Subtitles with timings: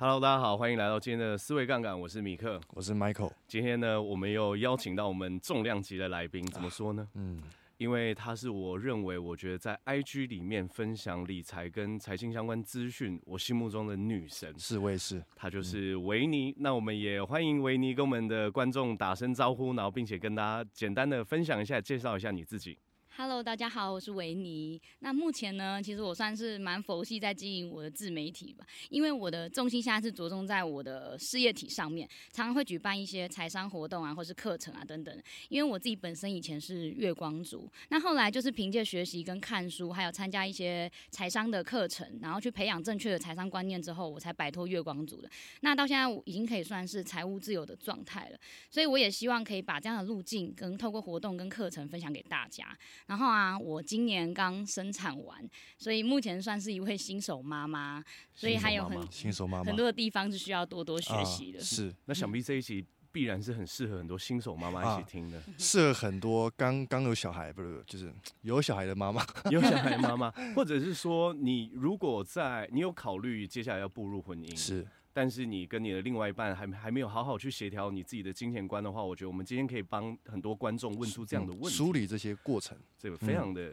[0.00, 3.30] Hello，大家好，欢迎来到今天的思维杠杆，我是米克，我是 Michael。
[3.46, 7.06] 今天呢，我们又邀请到我们重量级的来宾，怎么说呢？
[7.16, 7.42] 嗯，
[7.76, 16.50] 因为他是我认为，我觉得在 IG 里面分享理财跟财经相关资讯，我心目中的女神，是，我也是，她就是维尼。
[16.52, 22.78] 嗯、那我们也欢迎维尼跟我们的观众打声招呼，然后并且跟大家简单的分享一下，介绍一下你自己。
[23.22, 24.80] Hello，大家好，我是维尼。
[25.00, 35.14] 那目前呢，其实我算是蛮佛系在经营我的自媒体吧，因为我的重心现在是着重在我的事业体上面，常常会举办一些财商活动啊，或是课程啊等等。
[35.50, 45.28] 因为我自己本身以前是月光族，那后来就是凭借学习跟看书，还有参加一些财商的课程，然后去培养正确的财商观念之后，我才摆脱月光族的。
[45.60, 48.38] 那到现在我已经可以算是财务自由的状态了，
[48.70, 52.74] 所以我也希望可以把这样的路径跟透过活动跟课程分享给大家。
[53.10, 55.36] 然后啊，我今年刚生产完，
[55.76, 58.00] 所以目前算是一位新手妈妈，
[58.32, 61.58] 所以还有很新手妈妈很多的地方是需要多多学习的。
[61.58, 74.86] 啊、是，那想必这一集必然是很适合很多新手妈妈一起听的，适、啊、合很多刚刚有小孩，不是就是有小孩的妈妈， 有小孩的妈妈，或者是说你如果在你有考虑接下来要步入婚姻是。
[75.12, 83.72] 但是你跟你的另外一半还还没有好好去协调你自己的金钱观的话，我觉得我们今天可以帮很多观众问出这样的问题，嗯、梳理这些过程，这个非常的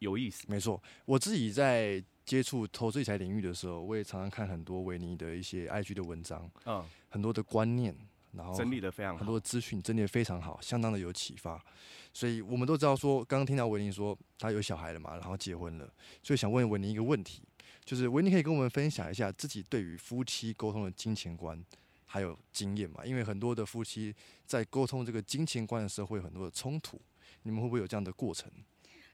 [0.00, 0.44] 有意思。
[0.48, 7.94] 嗯、没错，我自己在接触投资理财领域的时候，我也常常看很多维尼的一些 IG 的文章，嗯，很多的观念，
[8.32, 11.64] 然后整理的非常好，很多资讯整理的非常好，相当的有启发。
[12.12, 15.88] 所以我们都知道说，刚刚听到维尼说他有小孩了嘛，然后结婚了，
[16.22, 17.44] 所以想问维尼一个问题。
[17.84, 21.60] 就是维尼可以跟我们分享一下自己对于夫妻沟通的金钱观
[22.06, 23.04] 还有经验嘛？
[23.04, 24.14] 因为很多的夫妻
[24.46, 27.00] 在沟通这个金钱观的时候会有很多的冲突，
[27.42, 28.50] 你们会不会有这样的过程？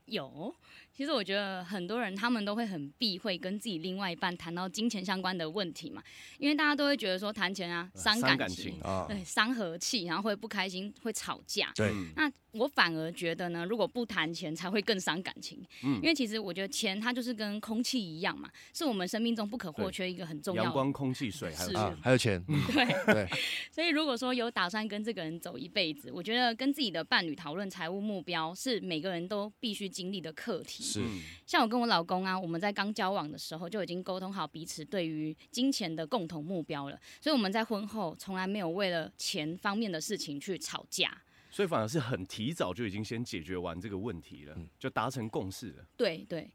[0.06, 0.54] 有，
[0.96, 6.02] 其实我觉得很多人他们都会很避讳跟自己另外一半谈到金钱相关的问题嘛，
[6.38, 11.70] 因为大家都会觉得说谈钱啊伤感，感情啊，对，伤和气，然后会不开心，会吵架。
[11.74, 15.62] 对，那我反而觉得呢，如果不谈钱才会更伤感情。
[15.84, 20.64] 嗯，因为其实我觉得钱它就是跟空气一样嘛，是我们生命中不可或缺一个很重要的。
[20.64, 22.42] 阳光、空气、水，还有、啊、还有钱。
[22.72, 23.28] 对对。
[23.70, 30.85] 所以如果说有打算跟这个人走一辈子，我觉得跟自己的伴侣讨论财务目标是每个人都必须经历的课题。
[30.92, 31.04] 是，
[31.46, 41.16] 像我跟我老公啊，我们在刚交往的时候就已经沟通好彼此对于金钱的共同目标了，所以我们在婚后从来没有为了钱方面的事情去吵架，
[41.50, 45.84] 所以反而是很提早就已经先解决完这个问题了，嗯、就达成共识了。
[45.96, 46.50] 对对。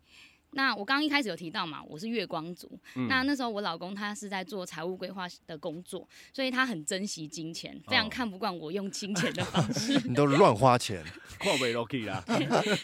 [0.51, 2.69] 那我刚刚一开始有提到嘛，我是月光族。
[2.95, 9.99] 嗯、那那时候我老公他是在做财务规划的工作，所以他很珍惜金钱，非常看不惯我用金钱的方式。
[10.07, 11.03] 你都乱花钱，
[11.39, 12.23] 跨不了 key 啦。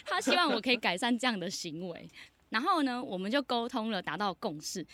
[0.06, 2.08] 他希望我可以改善这样的行为，
[2.48, 4.86] 然后呢，我们就沟通了，达到共识。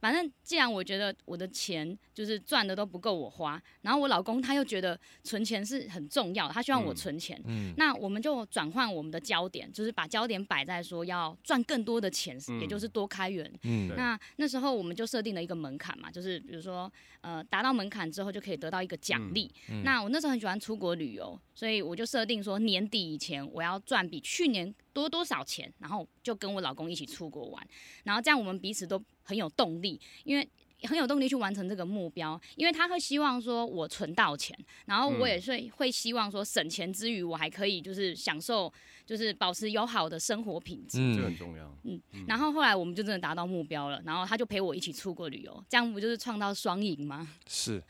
[0.00, 7.40] 反正既然我觉得我的钱就是赚的都不够我花，然后我老公他又觉得存钱是很重要的，他希望我存钱。
[7.44, 13.50] 嗯，嗯，那我们就转换我们的焦点，就是把焦点摆在说要赚更多的钱，嗯、也就是多开源。
[13.62, 16.90] 嗯，那那时候我们就设定了一个门槛嘛，就是比如说
[17.20, 19.52] 呃达到门槛之后就可以得到一个奖励。
[19.68, 27.66] 嗯嗯、那我那时候很喜欢出国旅游，所以我就设定说年底以前我要赚比去年多多少钱，然后就跟我老公一起出国玩，
[28.04, 30.48] 然后这样我们彼此都很有动力，因为
[30.84, 34.56] 很有动力去完成这个目标，因为他会希望说我存到钱，
[34.86, 38.72] 然后我也是会希望说省钱之余，我还可以就是享受，
[39.04, 41.76] 就是保持友好的生活品质，嗯，这很重要。
[41.84, 47.28] 嗯，然后后来我们就真的达到目标了，然后他就陪我一起出国旅游，这样不就是创造双赢吗？
[47.46, 47.82] 是。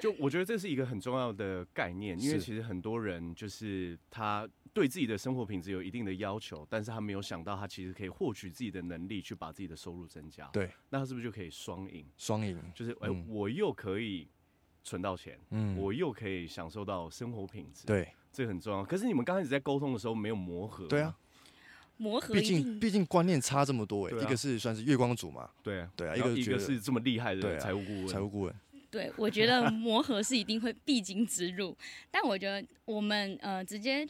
[0.00, 10.46] 就我觉得这是一个很重要的概念，因为其实很多人就是他对自己的生活品质有一定的要求，但是他没有想到他其实可以获取自己的能力去把自己的收入增加。
[10.52, 12.04] 对，那他是不是就可以双赢？
[12.18, 14.28] 双赢就是哎，嗯、我又可以
[14.82, 17.86] 存到钱，嗯，我又可以享受到生活品质。
[17.86, 18.84] 对，这很重要。
[18.84, 20.88] 可是你们刚开始在沟通的时候没有磨合？
[20.88, 21.16] 对啊，
[21.96, 22.34] 磨合。
[22.34, 28.54] 毕竟毕竟观念差这么多哎，啊、一个是算是月光族嘛，对啊，对啊，一个一个是这么厉害的财务顾问，财务顾问。
[28.90, 31.76] 对，我觉得磨合是一定会必经之路，
[32.12, 34.06] 但我觉得我们呃直接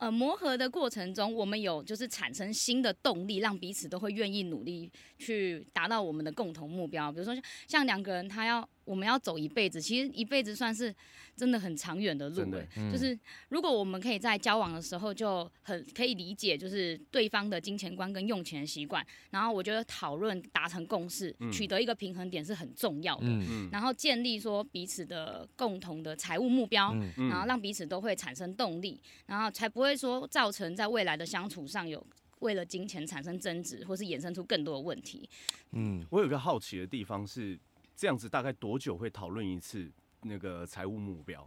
[0.00, 7.12] 呃磨合的过程中，我们有就是产生新的动力，让彼此都会愿意努力去达到我们的共同目标。
[7.12, 8.68] 比如说像像两个人，他要。
[8.84, 10.94] 我们要走一辈子，其实一辈子算是
[11.36, 12.44] 真的很长远的路。
[12.50, 13.16] 的嗯、就是
[13.48, 23.26] 如果我们可以在交往的时候就很可以理解，就是对方的金钱观跟用钱习惯，然后我觉得讨论达成共识，嗯、取得一个平衡点是很重要的。
[23.26, 32.04] 嗯、然后建立说彼此的共同的财务目标，嗯、然后让彼此都会产生动力，然后才不会说造成在未来的相处上有
[32.40, 35.28] 为了金钱产生争执，或是衍生出更多的问题。
[35.72, 37.58] 嗯，我有个好奇的地方是。
[38.00, 39.92] 这样子大概多久会讨论一次
[40.22, 41.46] 那个财务目标？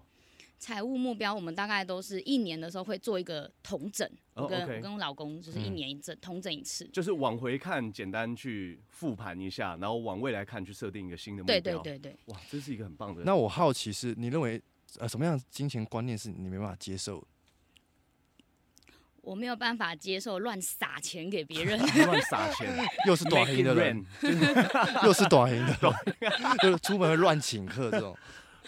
[0.59, 4.07] 财务目标，我们大概都是一年的时候会做一个统整。
[4.35, 4.77] 我跟、oh, okay.
[4.77, 11.59] 我跟我老公就是一年一整统、嗯、整一次，就是往回看，简单去复盘一下，然后往未来看，去设定一个新的目标。
[11.59, 13.23] 对对对对，哇，这是一个很棒的。
[13.23, 14.61] 那我好奇是，你认为
[14.99, 17.27] 呃什么样的金钱观念是你没办法接受？
[19.23, 22.67] 我没有办法接受乱撒钱给别人， 乱撒钱，
[23.07, 24.05] 又是短黑的人，
[25.05, 25.95] 又是短黑的，
[26.61, 28.15] 就是出门会乱请客这种。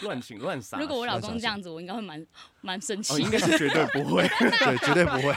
[0.01, 0.77] 乱请乱撒。
[0.77, 2.25] 如果我老公这样子，我应该会蛮
[2.59, 3.13] 蛮生气。
[3.13, 5.33] 哦，应该是绝对不会，对，绝对不会。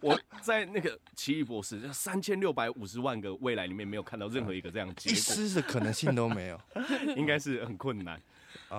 [0.00, 6.60] 我在那个奇异博士三千六百五十万个未来里面，没有看到任何一个这样结果，一丝的可能性都没有，
[7.16, 8.20] 应该是很困难。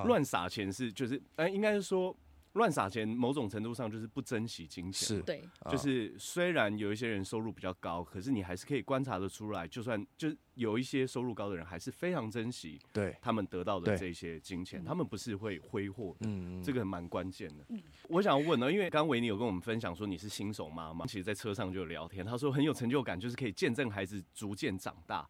[0.06, 2.16] 乱撒钱是就是，哎，应该是说。
[2.54, 5.08] 乱撒钱，某种程度上就是不珍惜金钱。
[5.08, 16.28] 是，对，就是虽然有一些人收入比较高，可是你还是可以观察得出来，就算就有一些收入高的人，还是非常珍惜对他们得到的这些金钱，他们不是会挥霍的。
[16.28, 17.66] 嗯，这个蛮关键的。
[18.10, 25.26] 我想问呢，因为刚刚维尼有跟我们分享说你是新手妈妈，其实在车上就有聊天，他说很有成就感，就是可以见证孩子逐渐长大。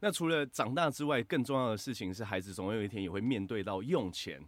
[0.00, 4.38] 那除了长大之外，更重要的事情是，孩子总有一天也会面对到用钱。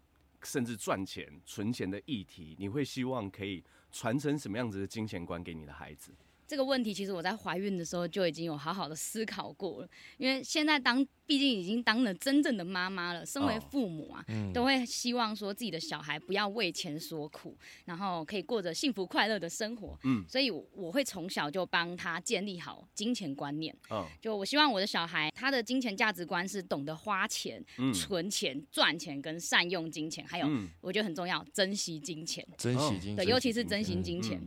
[0.43, 6.13] 甚至赚钱、存钱的议题，你会希望可以传承什么样子的金钱观给你的孩子？
[6.49, 14.25] 这个问题其实我在怀孕的时候就已经有好好的思考过了，因为现在当毕竟已经当了真正的妈妈了，身为父母啊，
[14.55, 17.55] 都会希望说自己的小孩不要为钱所苦，
[17.85, 19.99] 然后可以过着幸福快乐的生活。
[20.05, 23.77] 嗯，所以我会从小就帮他建立好金钱观念。
[24.19, 27.63] 就我希望我的小孩他的金钱价值观是懂得花钱、
[27.93, 30.49] 存钱、赚钱跟善用金钱，还有
[30.81, 34.41] 我觉得很重要，珍惜金钱，珍惜金钱，对，尤其是珍惜金钱。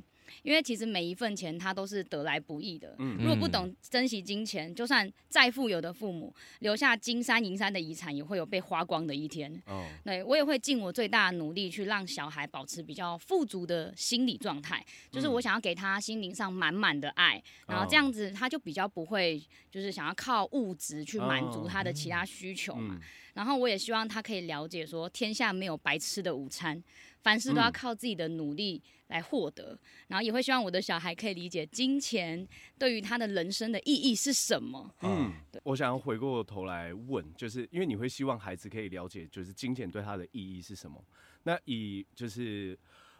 [0.43, 2.95] 因为其实每一份钱，他都是得来不易的。
[3.19, 9.51] 如果不懂珍惜金钱，就算再富有的父母留下金山银山的遗产，也会有被花光的一天。
[9.65, 22.99] 哦，对，我也会尽我最大的努力去让小孩保持比较富足的心理状态，就是我想要给他心灵上满满的爱，然后这样子他就比较不会就是想要靠物质去满足他的其他需求嘛。
[23.33, 26.83] 然后我也希望他可以了解说，天下没有白吃的午餐。
[27.21, 29.79] 凡事都要靠自己的努力来获得，嗯、
[30.09, 32.47] 然后也会希望我的小孩可以理解金钱
[32.77, 34.93] 对于他的人生的意义是什么。
[35.01, 35.31] 嗯，
[35.63, 41.03] 我想要回过头来问，就是因为你会希望孩子可以了解，就是金钱对他的意义是什么？
[41.43, 42.77] 那以就是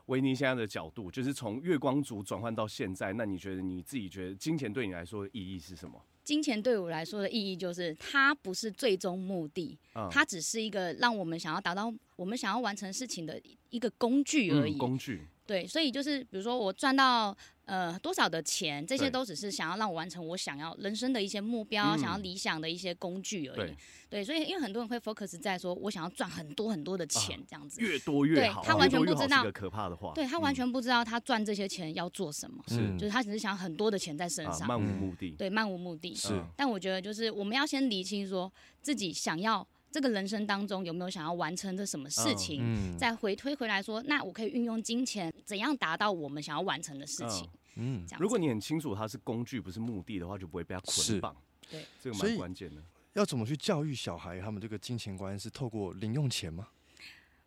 [0.07, 6.04] 维尼现在的角度，就是从月光族转换到现在，那你觉得你自己觉得金钱对你来说的意义是什么？
[6.23, 9.77] 金钱对我来说的意义就是，它不是最终目的，
[10.09, 14.77] 它只是一个让我们想要达到我们想要完成事情的一个工具而已。
[14.77, 15.21] 工具。
[15.51, 23.75] 对，所以就是比如说我赚到呃多少的钱，这些都只是想要让我完成我想要人生的一些目标，想要理想的一些工具而已。
[24.09, 28.63] 对，所以因为很多人会 focus 在说我想要赚很多很多的钱这样子，越多越好。
[28.63, 30.13] 他完全不知道，可怕的话。
[30.15, 35.31] 对，他完全不知道他赚这些钱要做什么，是就是他只是想很多的钱在身上，漫无目的。
[35.31, 36.15] 对，漫无目的。
[36.15, 38.50] 是，但我觉得就是我们要先理清说
[38.81, 39.68] 自己想要。
[39.92, 42.62] 这个人生当中有没有想要完成的什么事情？
[42.62, 47.48] 嗯，再回推回来说，那我可以运用金钱怎样达到我们想要完成的事情？
[47.76, 51.36] 嗯，如果你很清楚它是工具不是目的的话，就不会被它捆绑。
[51.69, 52.81] 对，这个蛮关键的。
[53.14, 54.40] 要怎么去教育小孩？
[54.40, 56.69] 他们这个金钱观是透过零用钱吗？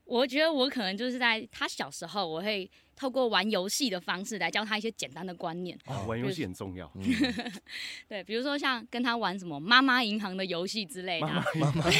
[0.05, 5.79] 我觉得我可能就是在他小时候，我会透过玩游戏的方式来教他一些简单的观念。
[5.87, 6.91] 哦，玩游戏很重要。
[8.07, 11.27] 对，比如说像跟他玩什么妈妈银行的游戏之类的。
[11.27, 11.85] 妈妈。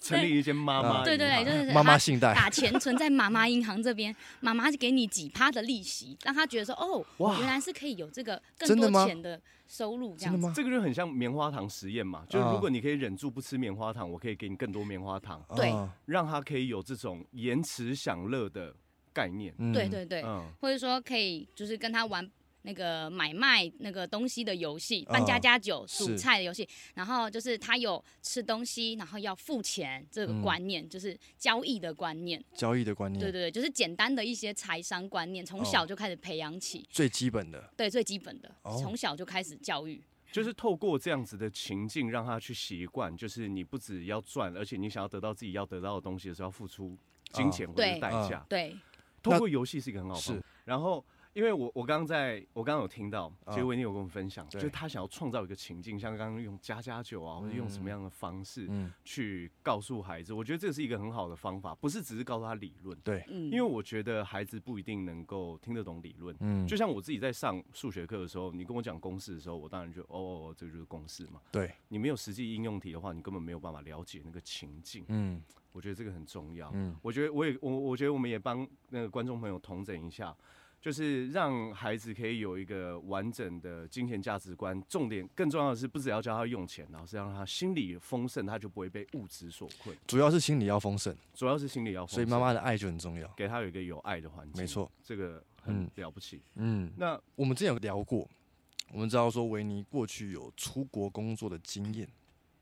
[0.00, 1.04] 成立一间妈妈。
[1.04, 9.40] 对对对，就是妈妈信贷，把钱存在妈妈银行这边，妈妈就给你几趴的利息，让他觉得说哦，哇，原来是可以有这个更多钱的。
[9.66, 12.24] 收入这样子，这个就很像棉花糖实验嘛。
[12.28, 15.72] 就是如果你可以忍住不吃棉花糖，我可以给你更多棉花糖，对，
[16.04, 18.74] 让他可以有这种延迟享乐的
[19.12, 19.54] 概念。
[19.72, 20.22] 对对对，
[20.60, 22.30] 或者说可以就是跟他玩。
[22.66, 32.44] 那个买卖那个东西的游戏，扮家家酒、数菜的游戏，然后就是他有吃东西，然后要付钱这个观念，就是交易的观念。
[32.54, 33.20] 交易的观念。
[33.20, 36.84] 对对对，就是简单的一些财商观念，从小就开始培养起。
[36.90, 37.72] 最基本的。
[37.76, 40.02] 对，最基本的，从小就开始教育。
[40.32, 46.98] 就是透过这样子的情境，让他去习惯，就是你不只要赚，而且你想要得到自己要得到的东西的时候，要付出
[47.32, 48.44] 金钱或者代价。
[48.48, 48.76] 对。
[49.22, 50.42] 透过游戏是一个很好方法。
[50.64, 51.04] 然后。
[51.36, 58.66] 因为我我刚刚在我刚刚有听到，其实维尼有跟我们分享，哦、就是他想要创造一个情境，像刚刚用加加酒啊，或者用什么样的方式
[59.04, 62.98] 去告诉孩子，我觉得这是一个很好的方法，不是只是告诉他理论。
[63.04, 66.34] 对，因为我觉得孩子不一定能够听得懂理论。
[66.40, 71.42] 嗯，就像我自己在上数学课的时候，你跟我讲公式的时候，我当然就哦，这个就是公式嘛。
[71.52, 75.04] 对，你没有实际应用题的话，你根本没有办法了解那个情境。
[75.08, 75.42] 嗯。
[75.72, 76.70] 我觉得这个很重要。
[76.72, 80.34] 嗯，我觉得我也我我觉得我们也帮那个观众朋友统整一下，
[80.80, 84.80] 就是让孩子可以有一个完整的金钱价值观。
[84.88, 89.96] 重点更重要的是，不只要教他用钱，然后是让他心里丰盛，他就不会被物质所困。
[90.06, 92.14] 主要是心里要丰盛，主要是心里要丰盛。
[92.14, 94.62] 所以妈妈的爱就很重要，给他有一个有爱的环境。
[94.62, 96.40] 没错，这个很了不起。
[96.54, 98.28] 嗯，那我们之前有聊过，
[98.92, 102.08] 我们知道说维尼过去有出国工作的经验。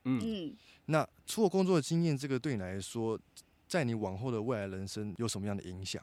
[0.05, 0.57] 嗯，
[0.87, 3.19] 那出国工作的经验，这个对你来说，
[3.67, 6.03] 在你往后的未来人生有什么样的影响？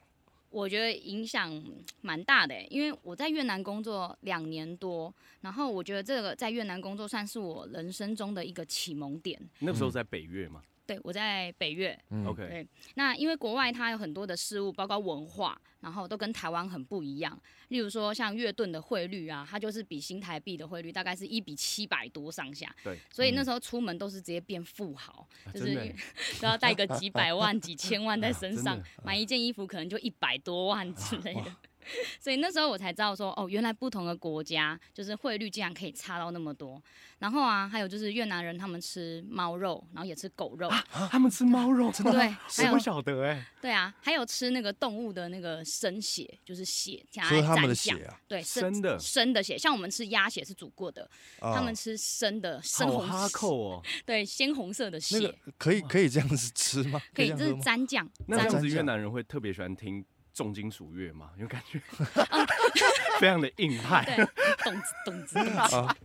[0.52, 1.64] 我觉得影响
[2.02, 9.42] 蛮大的，因为我在越南工作两年多，然后我觉得这个在越南工作算是我人生中的一个启蒙点。
[9.60, 10.62] 那时候在北越吗？
[10.92, 11.98] 对，我在北越。
[12.10, 12.46] 嗯，OK。
[12.46, 17.40] 对，那因为国外它有很多的事物，包括文化，然后都跟台湾很不一样。
[17.70, 22.76] 例如说，像越盾的汇率啊，它就是比新台币的汇率大概是一比七百多上下。
[22.84, 22.98] 对。
[23.10, 25.96] 所以那时候出门都是直接变富豪，嗯、就是
[26.42, 31.56] 都要带个几百万、几千万在身上，啊、买一件衣服可能就一百多万之类的。
[32.20, 36.82] 所以那时候我才知道说，哦，原来不同的国家就是汇率竟然可以差到那么多。
[37.20, 40.68] 然后啊，还有就是越南人他们吃猫肉，然后也吃狗肉。
[40.70, 41.92] 啊，他们吃猫肉？
[41.92, 42.12] 真的？
[42.14, 43.46] 对，还有不晓得哎。
[43.62, 48.20] 对啊，还有吃那个动物的那个生血，就是血加在他们的血啊。
[48.28, 51.08] 对，生的生的血，像我们吃鸭血是煮过的，
[51.40, 53.08] 他们吃生的生红。
[53.08, 53.84] 哈扣哦。
[54.04, 55.20] 对，鲜红色的血。
[55.20, 57.00] 那个可以可以这样子吃吗？
[57.14, 58.10] 可以，这是蘸酱。
[58.26, 60.04] 那这样子越南人会特别喜欢听。
[60.34, 61.80] 重金属乐嘛，有感觉，
[63.20, 64.26] 非常的硬派，对，
[64.64, 65.96] 动子动子，啊，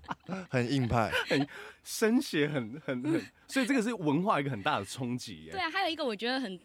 [0.50, 1.48] 很硬派，很
[1.82, 5.52] 声血，很很很，所以这个是文化一个很大的冲击耶。
[5.52, 6.60] 对啊，还有一个我觉得很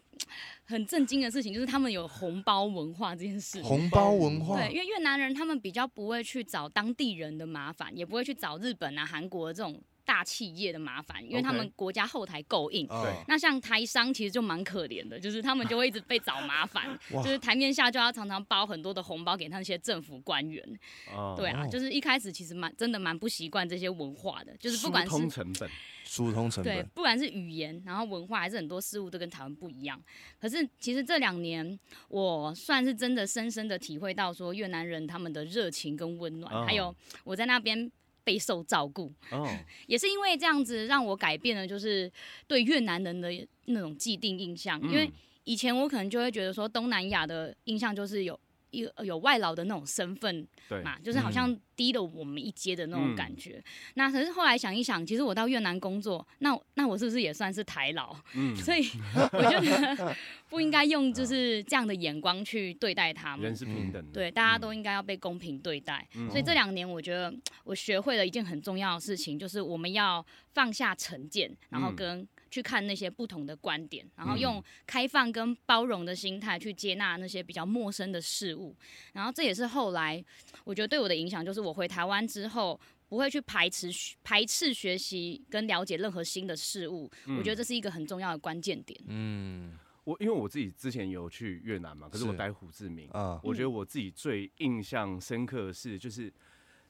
[0.64, 3.62] 很震惊的事情，就是他们有红包文化这件事。
[3.62, 9.80] 红包文化，对，因为越南人他们比较不会去找当地人的麻烦，也不会去找日本啊、韩国的这种。
[10.04, 12.86] 大企业的麻烦，因为他们国家后台够硬。
[12.86, 20.62] 对，那像台商其实就蛮可怜的，就是他们就会一直被找麻烦， 就是台面下就要常常包很多的红包给那些政府官员。
[21.36, 25.70] 对啊，就是一开始其实蛮真的蛮不习惯这些文化的，就是不管是疏通成本，
[26.04, 30.00] 疏通成本，对，不管是语言，然后文化还是很多事物都跟台湾不一样。
[30.40, 31.78] 可是其实这两年
[32.08, 36.94] 我算是真的深深的体会到说越南人他们的热情跟温暖，还有
[37.24, 37.90] 我在那边。
[38.24, 39.48] 备受照顾，oh.
[39.86, 42.10] 也是因为这样子让我改变了，就是
[42.46, 43.30] 对越南人的
[43.66, 44.80] 那种既定印象。
[44.82, 45.10] 嗯、因为
[45.44, 48.38] 以前我可能就会觉得说，东南亚的印象就是有。
[48.72, 53.56] 有有外劳的那种身份，对嘛，就是好像低了我们一阶的那种感觉。
[53.56, 53.64] 嗯、
[53.94, 58.16] 那可是后来想一想，其实我到越南工作，那那我是不是也算是台劳？
[58.34, 58.84] 嗯， 所以
[59.32, 60.16] 我觉得
[60.48, 63.44] 不应该用就是这样的眼光去对待他们。
[63.44, 66.06] 人是平等的，对，大家都应该要被公平对待。
[66.16, 67.32] 嗯、所以这两年，我觉得
[67.64, 70.24] 我学会了一件很重要的事情，就是我们要
[70.54, 72.28] 放下成见，然后跟、嗯。
[72.52, 78.76] 去看那些不同的观点，然后用开放跟包容的心态去接纳那些比较陌生的事物，
[79.14, 80.22] 然后这也是后来
[80.62, 82.78] 我觉得对我的影响，就是我回台湾之后
[83.08, 83.88] 不会去排斥
[84.22, 89.00] 排斥学习跟了解任何新的事物，嗯、我觉得这是一个很重要的关键点。
[89.06, 89.72] 嗯，
[90.04, 96.30] 我因为我自己之前有去越南嘛，可是我待胡志明啊，我觉得我自己最印象深刻的是，就是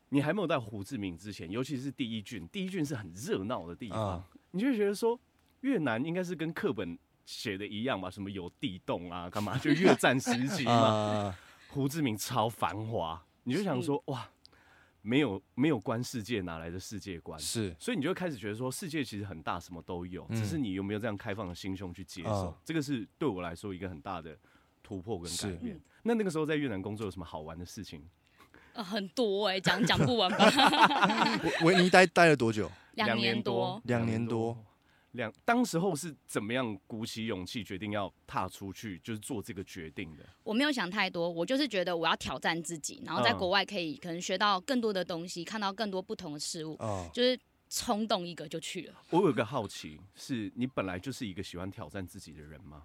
[0.09, 5.16] 你还没有到胡志明之前，尤其是第一郡，第一郡是很热闹的地方，啊、你就觉得说。
[5.62, 8.09] 越南应该是跟课本写的一样吧？
[8.09, 9.57] 什么有地洞啊，干嘛？
[9.59, 11.35] 就越战时期嘛。
[11.69, 14.28] 胡志明超繁华，你就想说哇，
[15.00, 17.40] 没有没有观世界哪来的世界观？
[17.40, 22.54] 是，所以你就开始觉得说世界其实很大，什么都有，只是你有没有这样开放的心胸去接受？
[22.64, 24.37] 这个是对我来说一个很大的
[24.83, 25.81] 突破跟改变。
[26.02, 28.07] 那那个时候在越南工作有什么好玩的事情？
[28.75, 31.38] 呃，很多哎，讲讲不完吧。
[31.64, 32.71] 维尼待待了多久？
[32.95, 34.57] 两年多，两年多。
[35.12, 40.25] 两当时候是怎么样鼓起勇气决定要踏出去，就是做这个决定的？
[40.42, 47.38] 我没有想太多，我就是觉得我要挑战自己，然后在国外可以可能学到更多的东西，看到更多不同的事物，哦、就是
[47.69, 48.95] 冲动一个就去了。
[49.11, 52.85] 我有个好奇，是你本来就是一个喜欢挑战自己的人吗？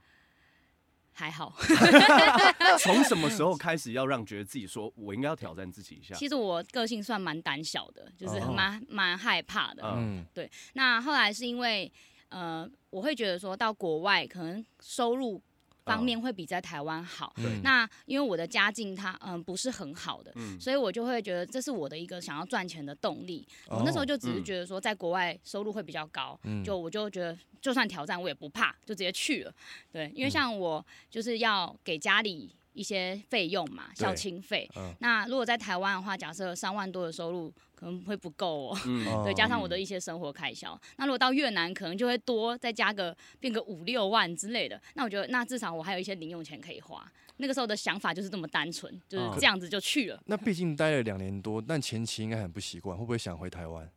[1.14, 1.56] 还好。
[2.78, 6.14] 从什么时候开始要让觉得自己说我应该要挑战自己一下？
[6.16, 9.82] 其实我个性算蛮胆小的，就是蛮蛮、哦、害怕的。
[9.96, 10.52] 嗯，对。
[10.74, 11.90] 那后来是因为。
[12.30, 15.42] 呃，我会觉得说到国外可能收入
[15.86, 17.34] 方面会比在台湾好。
[17.38, 23.48] 嗯那因为我的家境它嗯不是很好的，嗯所以我就会觉得这是我的一个想要赚钱的动力。
[23.70, 29.54] 我那时候就只是觉得说，在国外收入会比较高，嗯就我就觉得就算挑战我也不怕，就直接去了。
[29.92, 34.70] 对，因为像我就是要给家里一些费用嘛，对孝亲费。
[34.78, 38.78] 嗯那如果在台湾的话，假设三万多的收入可能会不够哦。
[39.24, 44.80] 对，加上我的一些生活开销，那如果到越南，可能就会多再加个变个五六万之类的。
[44.94, 47.12] 那我觉得，那至少我还有一些零用钱可以花。
[47.38, 50.20] 那个时候的想法就是这么单纯，就是哦这样子就去了。
[50.26, 53.90] 那毕竟待了两年多，但前期应该很不习惯，会不会想回台湾？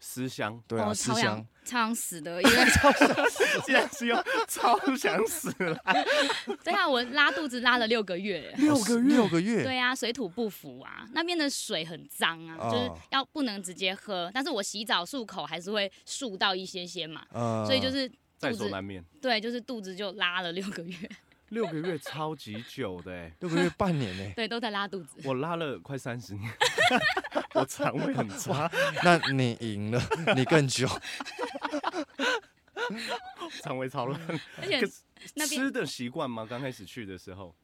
[0.00, 1.14] 思乡，对啊，哦，思乡。
[1.14, 1.46] 超想。
[1.62, 2.56] 超想死的，因为
[3.64, 5.78] 竟然是用 超想死了。
[6.64, 8.52] 对啊，我拉肚子拉了六个月。
[8.56, 20.96] 六个月，六个月，对啊，水土不服啊，那边的水很脏啊，哦就是要不能直接喝，但是我洗澡漱口还是会漱到一些些嘛，呃所以就是在肚子所难免，对，就是肚子就拉了六个月，
[21.50, 24.32] 六个月超级久的欸， 六个月半年呢。
[24.34, 25.20] 对，都在拉肚子。
[25.24, 26.50] 我拉了快三十年，
[27.54, 28.70] 我肠胃很差，
[29.04, 30.02] 那你赢了，
[30.34, 30.88] 你更久。
[33.62, 34.20] 肠胃超烂。
[34.60, 35.02] 而且可是
[35.34, 36.46] 那吃的习惯吗？
[36.48, 37.54] 刚开始去的时候，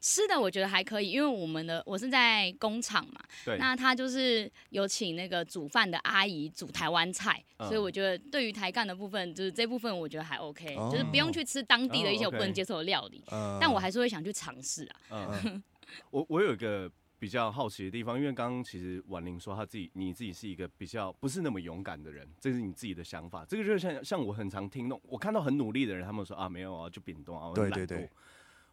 [0.00, 15.30] 吃的我觉得还可以，因为我们的我是在工厂嘛，对，那他就是有请那个煮饭的阿姨煮台湾菜，嗯所以我觉得对于台干的部分，就是这部分我觉得还 OK，、哦就是不用去吃当地的一些哦我不能接受的料理，呃但我还是会想去尝试啊。
[15.44, 15.62] 嗯，
[16.10, 23.44] 我我有一个比较好奇的地方，因为刚刚其实婉玲说她自己你自己是一个比较不是那么勇敢的人，这是你自己的想法。
[23.44, 28.08] 这个就是像像我很常听那种，我看到很努力的人，他们说啊没有啊就扁动啊，对对。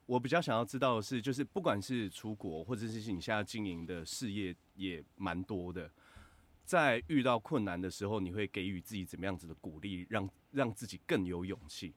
[0.07, 5.91] 我比较想要知道的是，就是不管是出国，或者是你现在经营的事业也蛮多的，
[6.65, 11.93] 在遇到困难的时候，你会给予自己怎么样子的鼓励，让让自己更有勇气、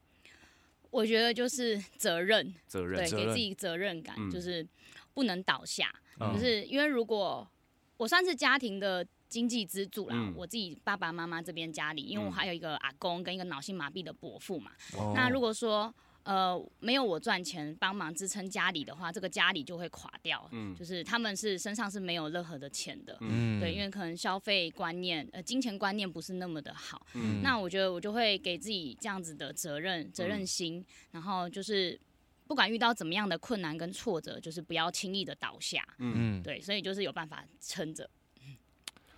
[0.91, 3.17] 我觉得就是责任，责任对，？
[3.17, 4.67] 给自己责任感，嗯就是
[5.15, 5.95] 不能倒下。
[6.19, 7.49] 嗯就是因为如果
[7.97, 14.73] 我算是家庭的经济支柱啦，嗯我自己爸爸妈妈这边家里，因为我嗯还有一个阿公跟一个脑性麻痹的伯父嘛。
[14.97, 20.49] 哦那如果说呃没有我赚钱帮忙支撑家里的话，这个家里就会垮掉。
[20.53, 20.75] 嗯。
[20.77, 23.17] 就是他们是身上是没有任何的钱的。
[23.21, 23.61] 嗯。
[23.61, 27.43] 对，因为可能消费观念，呃，金钱观念不是那么的好，嗯。
[27.43, 31.99] 那我觉得我就会给自己这样子的责任、责任心，然后就是
[32.47, 36.43] 不管遇到怎么样的困难跟挫折，就是不要轻易的倒下，嗯。
[36.43, 38.09] 对，所以就是有办法撑着。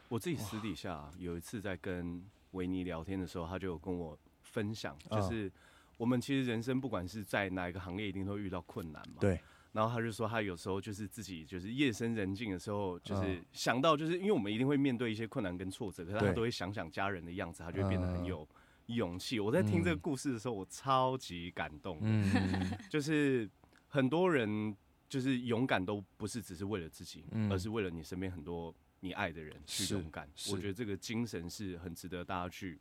[0.09, 5.50] 我自己私底下啊有一次在跟维尼聊天的时候，他就有跟我分享，嗯就是
[5.96, 9.16] 我们其实人生不管是在哪一个行业，一定都会遇到困难嘛。
[9.20, 9.40] 对。
[9.72, 18.46] 然后他就说，他有时候就是自己就是夜深人静的时候，就是嗯想到就是因为我们一定会面对一些困难跟挫折，可是他都会想想家人的样子，他就会变得很嗯有
[18.88, 19.40] 勇气。
[19.40, 21.96] 我在听这个故事的时候，我超级感动。
[22.02, 22.31] 嗯
[22.90, 23.48] 就是
[23.88, 24.76] 很多人
[25.09, 30.28] 就是勇敢都不是只是为了自己，嗯而是为了你身边很多你爱的人去勇敢。
[30.50, 32.78] 我觉得这个精神是很值得大家去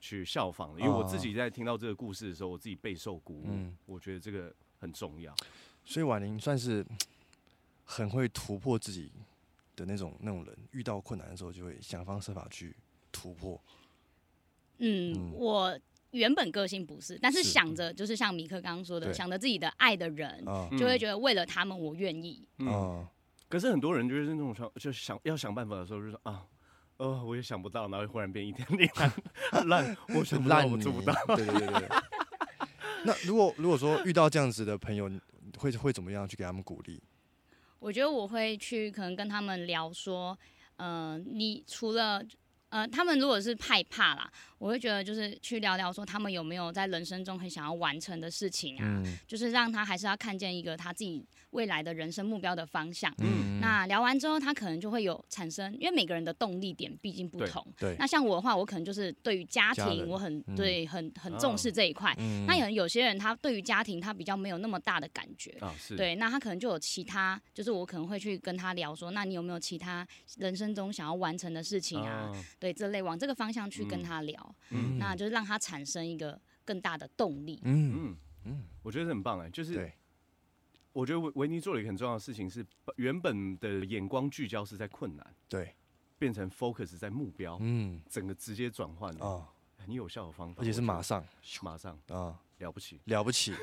[0.00, 0.80] 去效仿的。
[0.80, 3.44] 因为我自己在听到这个故事的时候，我自己备受鼓舞。
[3.48, 5.34] 嗯我觉得这个很重要。
[5.84, 6.84] 所以婉玲算是
[7.84, 9.10] 很会突破自己
[9.74, 12.76] 的那种那种人，遇到困难的时候就会想方设法去
[13.10, 13.60] 突破。
[14.78, 15.78] 嗯，嗯我
[16.10, 22.46] 原本个性不是，但是是想着就是像米克刚刚说的，想着自己的爱的人，啊就会觉得为了他们我愿意。
[22.58, 23.10] 嗯，啊
[23.48, 26.46] 可是很多人就是那种想就想要想办法的时候，就说啊。
[26.98, 28.90] 呃，我也想不到，然后忽然变一点点
[29.66, 31.14] 烂， 我想不到，烂我做不到。
[31.34, 31.88] 对对对对。
[33.04, 35.20] 那如果如果说遇到这样子的朋友，你
[35.56, 37.00] 会会怎么样去给他们鼓励？
[37.78, 40.36] 我觉得我会去可能跟他们聊说，
[40.76, 42.20] 呃，你除了
[42.70, 53.12] 呃，他们如果是害怕啦，我会觉得就是去聊聊说他们有没有在人生中很想要完成的事情啊，嗯就是让他还是要看见一个他自己未来的人生目标的方向。
[53.18, 57.66] 嗯，那聊完之后，他可能就会有产生，因为每个人的动力点毕竟不同。
[57.78, 62.14] 对，那像我的话，我可能就是对于家庭，家我很嗯对很很重视这一块。
[62.18, 65.50] 嗯那有有些人他对于家庭他比较没有那么大的感觉。
[65.60, 70.06] 啊，是，对，那他可能就有其他，就是我可能会去跟他聊说，那你有没有其他
[70.36, 72.30] 人生中想要完成的事情啊？
[72.30, 77.60] 啊对，这类往这个方向去跟他聊，嗯那就是让他产生一个更大的动力。
[77.64, 79.92] 嗯嗯嗯，我觉得很棒哎，就是对，
[80.98, 85.72] 我觉得维维尼做了一个很重要的事情是，把原本的眼光聚焦是在困难，对，
[86.18, 88.02] 变成 focus 在目标，嗯。
[88.10, 91.24] 整个直接转换了，啊，很有效的方法，而且是马上
[91.62, 93.00] 马上啊，了不起。
[93.04, 93.54] 了不起，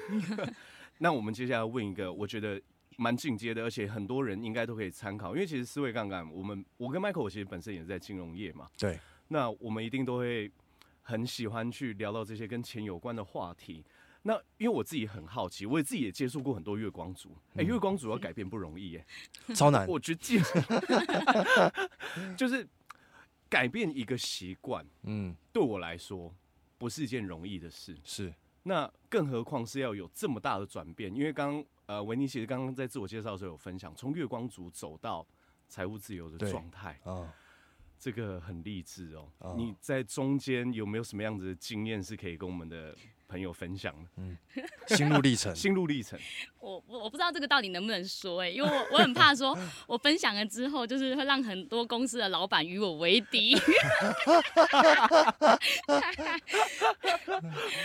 [1.00, 2.62] 那我们接下来问一个，我觉得
[2.96, 10.50] 蛮进阶的，而且很多人应该都可以参考，因为其实思维杠杆，我们我跟 Michael 我其实本身也是在金融业嘛，对，那我们一定都会
[11.02, 13.84] 很喜欢去聊到这些跟钱有关的话题。
[14.28, 17.38] 那因为我自己很好奇，我也自己也接触过很多月光族。
[17.54, 19.06] 哎、月光族要改变不容易耶，
[19.54, 19.88] 超难。
[19.88, 20.42] 我觉得
[22.36, 22.68] 就是
[23.48, 26.34] 改变一个习惯，嗯，对我来说
[26.80, 27.96] 不是一件容易的事。
[28.04, 28.34] 是，
[28.64, 31.16] 那更何况是要有这么大的转变。
[31.16, 35.24] 因为刚呃维尼其实刚刚在自我介绍的时候有分享，从月光族走到
[35.68, 37.32] 财务自由的状态啊，
[38.00, 39.32] 这个很励志哦。
[39.38, 42.98] 哦你在中间有没有什么样子的经验是可以跟我们的？
[43.28, 44.38] 朋友分享的，嗯，
[44.88, 46.20] 心路历程，心路历程。
[46.60, 49.58] 我我我不知道这个到底能不能说哎、欸，因为我我很怕说，
[49.88, 53.56] 我分享了之后，就是会让很多公司的老板与我为敌。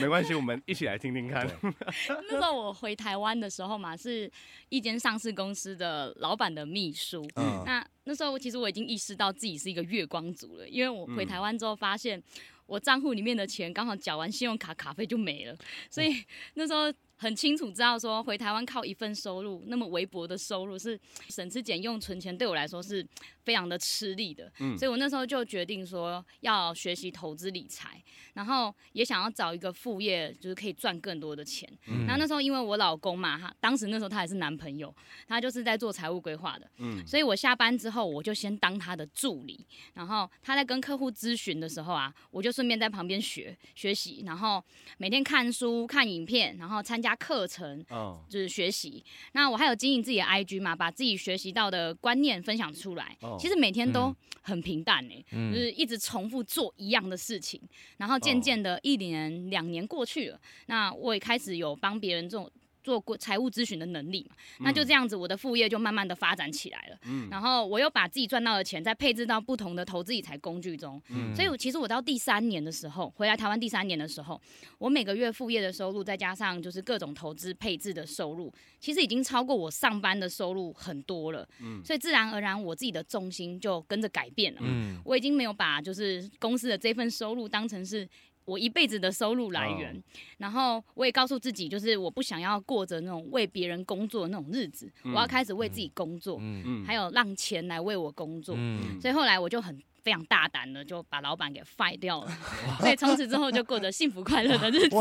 [0.01, 1.47] 没关系，我们一起来听听看。
[2.29, 4.31] 那时候我回台湾的时候嘛，是
[4.69, 7.29] 一间上市公司的老板的秘书。
[7.37, 12.23] 嗯，那那时候其实我已经意识到自己是一个月光族了，因为我回台湾之后发现。
[12.71, 15.57] 我账户里面的钱刚好缴完信用卡卡费就没了，
[15.91, 16.93] 所以那时候。
[17.21, 23.07] 很清楚知道说回台湾靠一份收入那么微薄的收入是省吃俭用存钱，对我来说是
[23.45, 24.51] 非常的吃力的。
[24.59, 28.03] 嗯，所以我那时候就决定说要学习投资理财，
[28.33, 31.71] 然后也想要找一个副业，就是可以赚更多的钱。
[31.89, 34.95] 嗯，然后那时候因为我老公嘛，他当时那时候他也是男朋友，
[35.29, 36.67] 他就是在做财务规划的。
[36.79, 44.65] 嗯，所以我下班之后我就先当他的助理，然后他在跟客户咨询的时候啊，我就顺便在旁边学学习，然后
[44.97, 47.10] 每天看书、看影片，然后参加。
[47.17, 47.85] 课程，
[48.29, 48.91] 就是学习。
[48.91, 49.03] Oh.
[49.33, 53.17] 那我还有经营自己的 IG 嘛，把自己学习到的观念分享出来。
[53.21, 53.41] Oh.
[53.41, 55.55] 其实每天都很平淡呢、欸，mm.
[55.55, 57.61] 就是一直重复做一样的事情。
[57.97, 59.71] 然后渐渐的一年两、oh.
[59.71, 62.51] 年过去了，那我也开始有帮别人这种。
[62.83, 66.97] 做过财务咨询的能力嘛，那就这样子，我的副业就慢慢的发展起来了。
[67.05, 71.01] 嗯，然后我又把自己赚到的钱再配置到不同的投资理财工具中。
[71.09, 74.41] 嗯，所以我其实我到第三年的时候，回来台湾第三年的时候，
[74.79, 81.47] 我每个月副业的收入再加上就是各种投资配置的收入，其实已经超过我上班的收入很多了。
[81.61, 84.61] 嗯，所以自然而然我自己的重心就跟着改变了。
[84.65, 88.09] 嗯，我已经没有把就是公司的这份收入当成是。
[88.51, 90.03] 我一辈子的收入来源，oh.
[90.39, 96.63] 然后我也告诉自己，就是我不想要过着那种为别人工作的那种日子，嗯、我要开始为自己工作，嗯。
[96.67, 102.33] 嗯，还有让钱来为我工作，嗯，所以后来我就很非常大胆的就把老板给 fire 掉了，
[102.81, 104.97] 所以从此之后就过着幸福快乐的日子。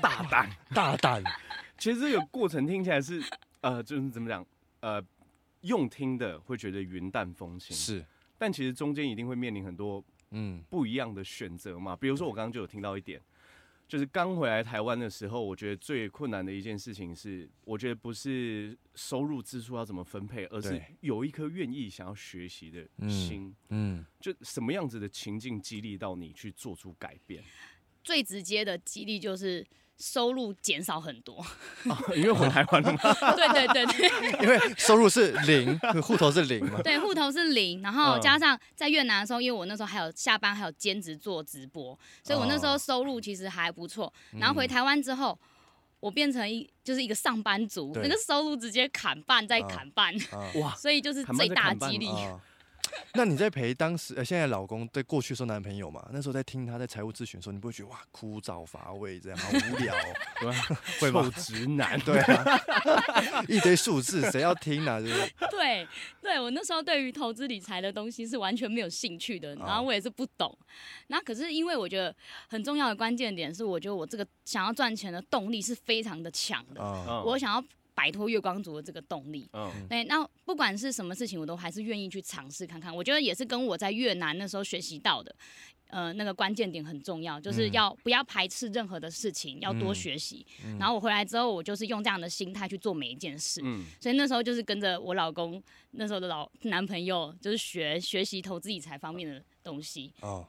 [0.00, 0.48] 大胆。
[0.72, 1.20] 大胆，
[1.76, 3.20] 其实这个过程听起来是
[3.60, 4.46] 呃，就是怎么讲，
[4.78, 5.02] 呃，
[5.62, 8.04] 用听的会觉得云淡风轻，是，
[8.38, 10.04] 但其实中间一定会面临很多。
[10.34, 11.96] 嗯，不一样的选择嘛。
[11.96, 13.20] 比如说，我刚刚就有听到一点，
[13.88, 23.54] 就是刚回来台湾的时候，我觉得最困难的一件事情是，我觉得不是收入支出要怎么分配，而是有一颗愿意想要学习的心。
[23.68, 27.42] 嗯，就什么样子的情境激励到你去做出改变？
[28.02, 29.66] 最直接的激励就是。
[29.98, 31.44] 收入减少很多，
[31.84, 32.98] 哦，因为回台湾了吗？
[33.36, 36.80] 对对对对，因为收入是零，户头是零嘛。
[36.82, 44.12] 对，户头是零，然后加上在越南的时候，因为我那时候还有下班，还有兼职做直播，所以我那时候收入其实还不错。
[44.38, 45.38] 然后回台湾之后，
[46.00, 50.12] 我变成一就是一个上班族，那个收入直接砍半再砍半，
[50.60, 50.74] 哇！
[50.76, 52.08] 所以就是最大激励。
[53.14, 56.04] 那你在陪当时呃现在老公在过去说男朋友嘛？
[56.12, 59.94] 那时候在听他在财务咨询的时候，你不会觉得哇枯燥乏味这样好无聊，
[60.40, 60.80] 对吧？
[61.00, 61.30] 会吗？
[61.36, 65.00] 直男，对啊，一堆数字谁要听啊？
[65.00, 65.86] 就 是对
[66.20, 70.56] 对，我那时候对于投资理财的东西是完全没有兴趣的，然后我也是不懂。
[71.06, 72.14] 那可是因为我觉得
[72.48, 76.82] 很重要的关键点是，我觉得我这个想要赚钱的动力是非常的强的，
[77.24, 77.64] 我想要。
[77.94, 82.94] 摆脱月光族的这个动力，嗯，对，那不管是什么事情，我都还是愿意去尝试看看。
[82.94, 85.34] 我觉得也是跟我在越南那时候学习到的，
[85.88, 90.44] 呃，那个关键点很重要，就是要不要排斥任何的事情，要多学习。
[90.78, 93.60] 然后我回来之后，我就是用这样的心态去做每一件事。
[93.62, 100.12] 嗯，所以那时候就是跟着我老公那时候的老男朋友，就是学学习投资理财方面的东西。
[100.20, 100.44] 哦，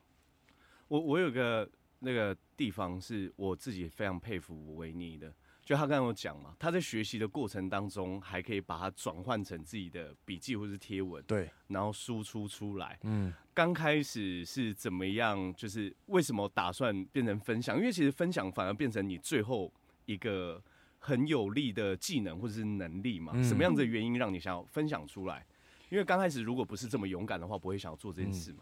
[0.87, 5.31] 我我有个那个地方是我自己非常佩服维尼的。
[5.65, 12.99] 就他刚刚有讲嘛，他在学习的过程当中，还可以把它转换成自己的笔记或是贴文，对，然后输出出来。
[13.01, 15.51] 嗯，刚开始是怎么样？
[15.55, 17.77] 就是为什么打算变成分享？
[17.77, 19.73] 因为其实分享反而变成你最后
[20.05, 20.63] 一个
[20.99, 23.33] 很有力的技能或者是能力嘛。
[23.35, 25.43] 嗯，什么样子的原因让你想要分享出来？
[25.89, 28.59] 因为刚开始如果不是这么勇敢的话，不会想要做这件事嘛。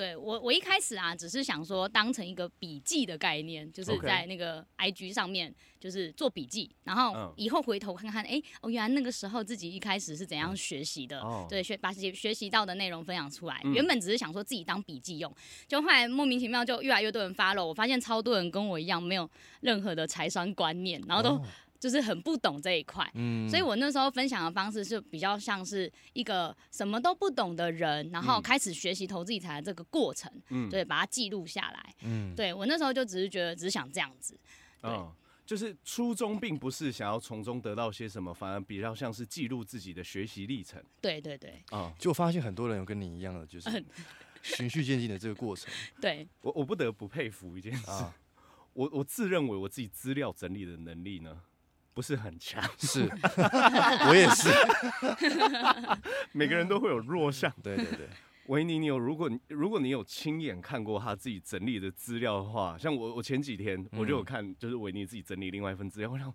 [0.00, 13.60] 对我，我一开始啊，只是想说当成一个笔记的概念，就是在那个 IG 上面，就是做笔记，然后以后回头看看，哎、欸，哦，原来那个时候自己一开始是怎样学习的，嗯、对，学把学学习到的内容分享出来。
[13.64, 15.30] 嗯、原本只是想说自己当笔记用，
[15.68, 19.28] 就后来莫名其妙就越来越多人 follow，我发现超多人跟我一样没有
[19.60, 21.38] 任何的财商观念，然后都。
[21.80, 34.38] 就是很不懂这一块，嗯，所以我那时候分享的方式是比较像是一个什么都不懂的人，然后开始学习投资理财的这个过程，嗯，对，把它记录下来，嗯，对我那时候就只是觉得只想这样子，
[34.82, 35.10] 对，哦，
[35.46, 43.82] 就是初衷并不是想要从中得到些什么，反而比较像是记录自己的学习历程，对对对，啊，就发现很多人有跟你一样的，就是
[44.42, 48.14] 循序渐进的这个过程，对我我不得不佩服一件事，啊，
[48.74, 51.40] 我我自认为我自己资料整理的能力呢。
[52.00, 53.02] 不是很强，是，
[54.08, 54.48] 我也是。
[56.32, 58.08] 每个人都会有弱项，对对对。
[58.46, 66.32] 维尼，你有如果如果你有亲眼看过他自己整理的资料的话，像我我前几天我就有看，就是维尼自己整理另外一份资料，我想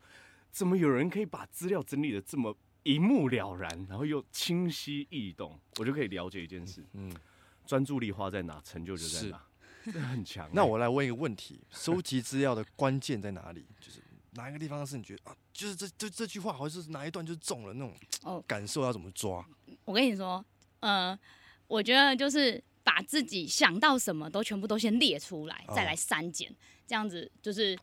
[0.51, 7.11] 怎么有人可以把资料整理的这么一目了然，然后又清晰易懂，我就可以了解一件事，嗯，
[7.65, 9.41] 专注力花在哪，成就就在哪，
[9.85, 10.47] 这很强。
[10.53, 13.65] 那我来问一个问题：收集资料的关键在哪里？
[13.81, 14.04] 就是。
[14.35, 17.93] 哪一个地方是你觉得啊，就是这这这句话，好像是哪一段就中了那种
[18.23, 18.43] 哦。
[18.45, 19.37] 感受，要怎么抓？
[19.37, 19.45] 哦，
[19.85, 20.43] 我跟你说，
[20.81, 21.17] 呃，
[21.67, 27.77] 我觉得就是把自己想到什么都全部都先列出来，再来删减，哦，这样子就是，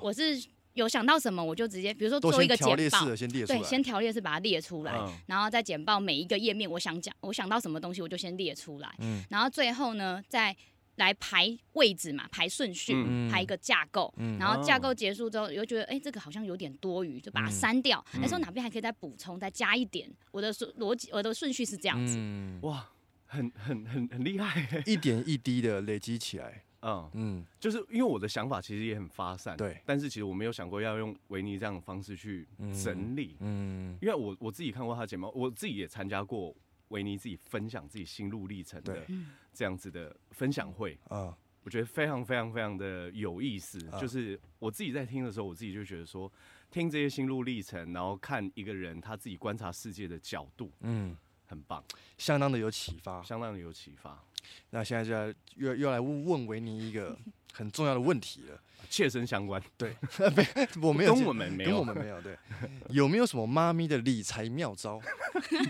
[0.00, 0.42] 我是
[0.74, 10.56] 有想到什么，我就直接，比如说做一个简报，先列对，先条列式把它列出来，嗯，然后再简报每一个页面，我想讲，我想到什么东西，我就先列出来，嗯，然后最后呢，再。
[10.96, 18.04] 来排位置嘛，排顺序，嗯、排一个架构，嗯、然后架构结束之后，又觉得哎、欸，这个好像有点多余，就把它删掉。
[18.14, 20.10] 那时候哪边还可以再补充，再加一点。
[20.30, 22.16] 我的逻逻辑，我的顺序是这样子。
[22.18, 22.88] 嗯、哇，
[23.26, 26.62] 很很很很厉害，一点一滴的累积起来。
[26.82, 29.80] 嗯嗯，就是因为我的想法其实也很发散，对。
[29.84, 32.46] 但是其实我没有想过要用维尼这样的方式去
[32.84, 33.36] 整理。
[33.40, 36.54] 嗯，嗯因为我我自己看过他简报，我自己也参加过。
[36.88, 39.06] 维尼自己分享自己心路历程的
[39.52, 43.78] 这样子的分享会啊，我觉得非常非常非常的有意思。
[44.00, 46.30] 就是我自己在听的时候，我自己就觉得说，
[46.70, 51.82] 听这些心路历程，然后看一个人他自己观察世界的角度，嗯，很棒，
[52.18, 54.22] 相当的有启发，相当的有启发。
[54.70, 57.16] 那现在就要又又来问问维尼一个
[57.52, 58.60] 很重要的问题了。
[58.88, 59.96] 切身相关，对，
[60.36, 60.46] 没
[60.80, 62.38] 我没有跟我们没有，跟我们没有，对，
[62.90, 65.00] 有没有什么妈咪的理财妙招，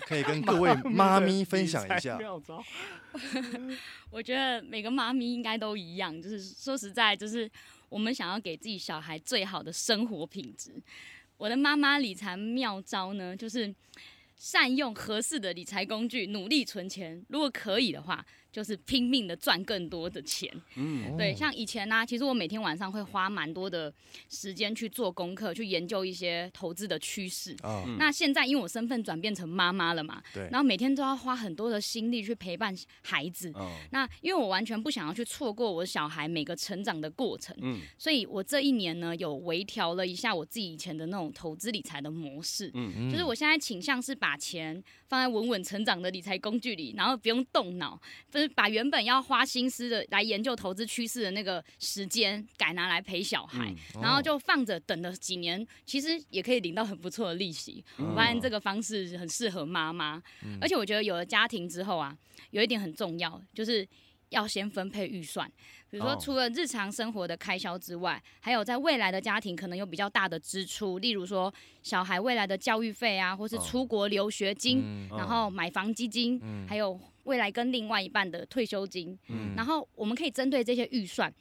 [0.06, 2.18] 可以跟各位妈咪分享一下？
[2.18, 2.62] 妙招，
[4.10, 7.50] 我觉得每个妈咪应该都一样，就是说实在，就是
[7.88, 10.74] 我们想要给自己小孩最好的生活品质。
[11.38, 13.74] 我的妈妈理财妙招呢，就是
[14.36, 18.22] 善用合适的理财工具，努力存钱，如果可以的话。
[18.56, 23.92] 就是拼命的赚更多的钱，嗯，对，像以前呢、啊，其实我每天晚上会花蛮多的
[24.30, 27.54] 时间去做功课，去研究一些投资的趋势。
[27.62, 33.52] 哦，那现在因为我身份转变成妈妈了嘛，对，然后每天都要花很多的心力去陪伴孩子。
[33.56, 42.90] 哦，那因为我完全不想要去错过我小孩每个成长的过程，嗯，所以我这一年呢，有微调了一下我自己以前的那种投资理财的模式，嗯。
[42.96, 48.00] 嗯，就是我现在倾向是把钱放在稳稳成长的理财工具里，然后不用动脑，
[48.48, 57.84] 把原本要花心思的来研究投资趋势的那个时间，改拿来陪小孩，然后就放着等了几年，其实也可以领到很不错的利息。
[57.98, 62.16] 嗯、我发现这个方式很适合妈妈，嗯、而且我觉得有了家庭之后啊，
[62.50, 63.86] 有一点很重要，就是
[64.30, 65.50] 要先分配预算。
[65.88, 77.00] 比如说，除了日常生活的开销之外，还有在未来的家庭可能有比较大的支出，例如说小孩未来的教育费啊，或是出国留学金，然后买房基金，还有。
[77.26, 81.32] 未来跟另外一半的退休金，嗯，然后我们可以针对这些预算，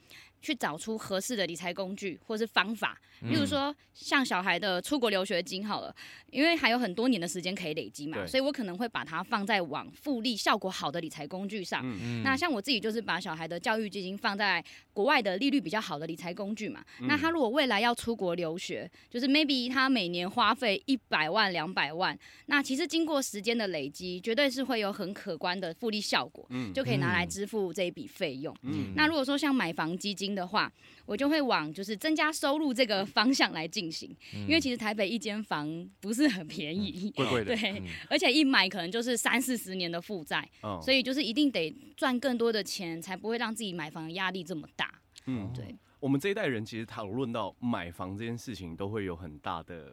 [0.46, 5.94] 去找出合适的理财工具或是方法，例如说像小孩的出国留学金好了，
[6.30, 11.82] 因为还有很多年的时间可以累积嘛，所以我可能会把它放在往复利效果好的理财工具上。
[11.84, 16.86] 嗯嗯，那像我自己就是把小孩的教育基金放在国外的利率比较好的理财工具嘛。
[17.02, 28.56] 嗯、那他如果未来要出国留学，就是 maybe 他每年花费一百万两百万，那其实经过时间的累积，绝对是会有很可观的复利效果，嗯，就可以拿来支付这一笔费用。
[28.62, 30.72] 嗯，那如果说像买房基金的话，
[31.06, 44.94] 我就会往就是增加收入这个方向来进行，嗯、因为其实台北一间房不是很便宜，贵贵、嗯、的，对，嗯、而且一买可能就是三四十年的负债，哦、所以就是一定得赚更多的钱，才不会让自己买房的压力这么大。
[45.26, 45.76] 嗯，对。
[46.00, 49.92] 我们这一代人其实讨论到买房这件事情，都会有很大的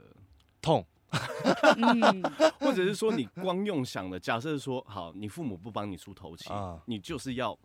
[0.61, 0.85] 痛，
[1.77, 2.23] 嗯、
[2.61, 7.59] 或者是说你光用想的，假设说好，你父母不帮你出头期，啊、你就是要。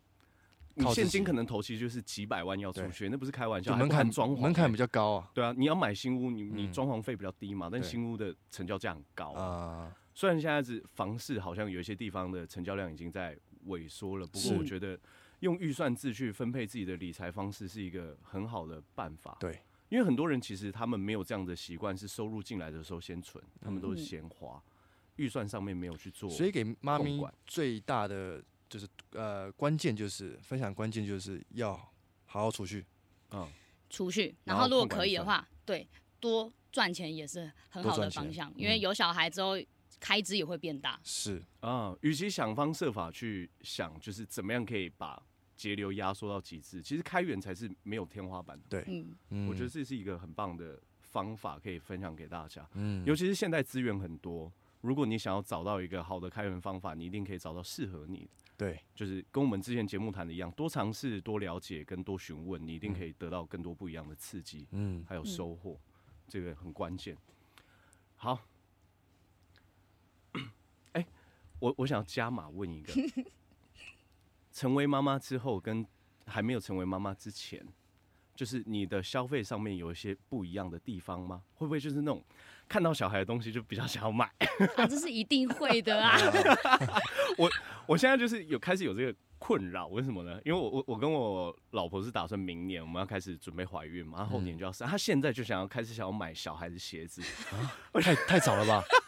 [0.77, 5.31] 你现金可能投期就是几百万要出去，那不是开玩笑，门槛装潢门槛比较高啊。
[5.33, 9.91] 对啊，你要买新屋，你你装潢费比较低嘛，但新屋的成交价很高啊。
[10.13, 13.37] 虽然现在是房市好像有一些地方的成交量已经在
[13.67, 14.99] 萎缩了，不过我觉得
[15.39, 19.35] 用预算制去分配自己的理财方式是一个很好的办法。
[19.39, 19.59] 对，
[19.89, 24.61] 因为很多人其实他们没有这样的习惯，是收入进来的时候先存，他们都是先花，
[25.17, 26.29] 预算上面没有去做。
[26.29, 31.75] 所以给妈咪最大的就是呃关键就是分享关键就是要
[32.25, 32.85] 好好储蓄，
[33.31, 33.47] 嗯，
[33.89, 35.87] 储蓄，然后如果可以的话，对，
[36.19, 39.57] 多赚钱也是很好的方向，因为有小孩之后。
[39.99, 45.19] 开支也会变大，是啊，与其想方设法去想，就是怎么样可以把
[45.55, 48.65] 节流压缩到极致，其实开源才是没有天花板的。
[48.69, 52.69] 对，嗯，我觉得这是一个很棒的方法，可以分享给大家。
[52.73, 54.53] 嗯，尤其是现在资源很多，
[54.87, 58.29] 如果你想要找到一个好的开源方法，你一定可以找到适合你的。
[58.55, 64.65] 对，就是跟我们之前节目谈的一样，多尝试、多了解、跟多询问，你一定可以得到更多不一样的刺激。
[64.71, 67.17] 嗯，还有收获，嗯、这个很关键。
[68.15, 68.39] 好。
[70.93, 71.05] 哎
[71.59, 72.93] 我我想加码问一个，
[74.51, 75.85] 成为妈妈之后跟
[76.25, 77.63] 还没有成为妈妈之前，
[78.33, 81.43] 就是你的消费上面有一些不一样的地方吗？
[81.55, 82.23] 会不会就是那种
[82.67, 84.25] 看到小孩的东西就比较想要买？
[84.75, 86.17] 啊，这是一定会的啊！
[87.37, 87.49] 我
[87.85, 90.39] 我现在就是有开始有这个困扰，为什么呢？
[90.43, 98.83] 因为我我我跟我老婆是打算明年我们要开始准备怀孕嘛，然后后年就要生，她现在就想要开始想要买小孩的鞋子，啊，太太早了吧？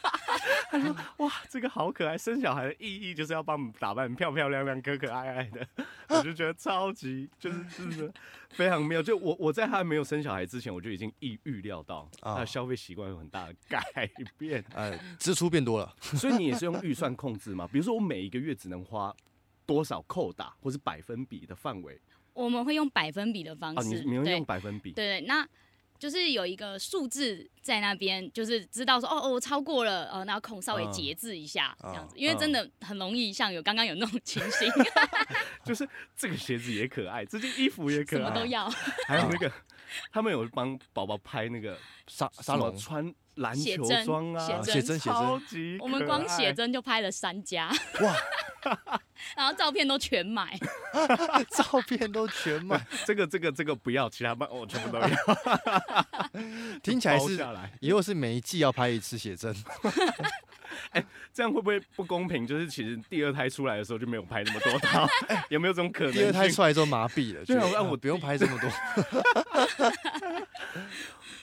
[0.70, 2.18] 他说：“哇，这个好可爱！
[2.18, 5.68] 生小孩的意义就是要帮我们打扮漂漂亮亮、可可爱爱的。
[6.10, 8.14] ”我就觉得超级，就是就是
[8.50, 9.02] 非常妙。
[9.02, 13.82] 就我我在他还没有生小孩之前，我就已经预预料到他的消费习惯有很大的改
[14.38, 15.92] 变， 哎，支出变多了。
[16.02, 17.68] 所以你也是用预算控制吗？
[17.72, 19.12] 比如说我每一个月只能花
[19.66, 22.00] 多少扣打，或是百分比的范围？
[22.34, 24.04] 我们会用百分比的方式。
[24.04, 24.92] 你们用百分比？
[24.92, 25.48] 对对，那。
[26.00, 34.72] 就是有一个数字在那边，就是知道说哦哦，我超过了，呃，然后孔稍微节制一下这样子，因为真的很容易像有刚刚有那种情形，
[35.66, 38.70] 就是这个鞋子也可爱，这件衣服也可爱，什么都要，
[39.06, 39.52] 还有那 个
[40.12, 47.70] 他们有帮宝宝拍那个沙沙龙穿篮球装啊，写真写真，超级，我们光写真就拍了三家
[48.02, 48.16] 哇。
[49.38, 50.58] 然后照片都全买，
[51.56, 55.08] 照片都全买， 这个这个这个不要，其他班我全部都要。
[56.84, 57.40] 听起来是
[57.80, 59.56] 以后是每一季要拍一次写真。
[60.92, 62.46] 哎，这样会不会不公平？
[62.46, 65.08] 就是其实第二胎出来的时候就没有拍那么多套，
[65.50, 66.14] 有没有这种可能？
[66.14, 68.70] 第二胎出来之后麻痹了，就让我不用拍这么多。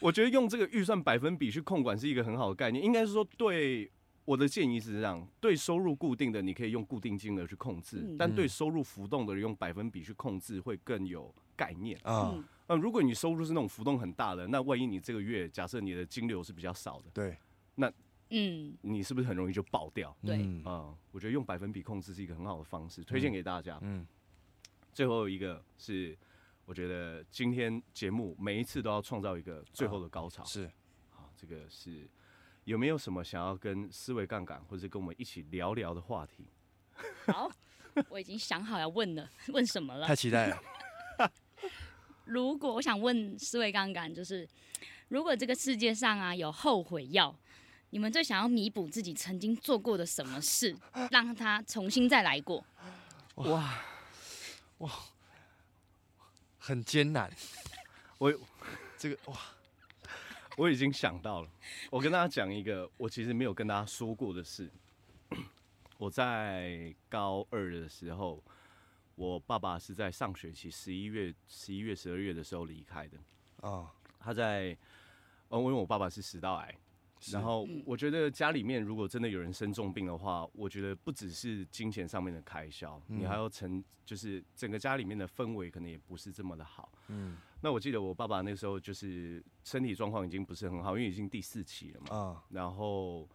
[0.01, 3.91] 我觉得用这个预算百分比去控管是一个很好的概念，应该是说对。
[4.27, 12.33] 我的建议是这样：对收入固定的，你可以用固定金额去控制；嗯、但对收入浮动的，用百分比去控制会更有概念啊。
[12.35, 17.39] 嗯，呃、如果你收入是那种浮动很大的，那万一你这个月假设你的金流是比较少的，对，
[17.77, 17.89] 那
[18.31, 20.13] 嗯，你是不是很容易就爆掉？
[20.27, 23.79] 对，啊，我觉得用百分比控制是一个很好的方式，推荐给大家。
[23.83, 24.05] 嗯，
[24.93, 26.19] 最后一个是，
[26.67, 30.45] 我觉得今天节目每一次都要创造一个最后的高潮。
[30.45, 30.71] 是，
[31.09, 32.07] 好，这个是。
[32.65, 36.49] 有没有什么想要跟思维杠杆或者跟我们一起聊聊的话题？
[37.33, 37.49] 好，
[38.09, 40.05] 我已经想好要问了，问什么了？
[40.05, 40.61] 太期待了。
[42.27, 44.49] 如果我想问思维杠杆，就是
[45.07, 47.33] 如果这个世界上啊有后悔药，
[47.91, 50.77] 你们最想要弥补自己曾经做过的什么事，
[51.13, 52.67] 让他重新再来过？
[53.37, 53.81] 哇
[54.79, 54.91] 哇，
[56.67, 57.31] 很艰难。
[58.19, 58.33] 我
[58.99, 59.39] 这个哇。
[60.57, 61.51] 我已经想到了，
[61.91, 64.71] 我跟大家讲一个我其实没有跟大家说过的事。
[65.99, 68.43] 我在高二的时候，
[69.17, 73.19] 我爸爸是在上学期十一月、十一月、十二月的时候离开的。
[73.61, 74.75] 啊，他在，
[75.49, 76.75] 哦，因为我爸爸是食道癌。
[77.33, 86.91] 然后我觉得家里面如果真的有人生重病的话，我觉得不只是金钱上面的开销，你还要成就是整个家里面的氛围可能也不是这么的好。
[87.09, 92.17] 嗯，那我记得我爸爸那时候就是身体状况已经不是很好，因为已经第四期了嘛。
[92.17, 93.29] 啊，然后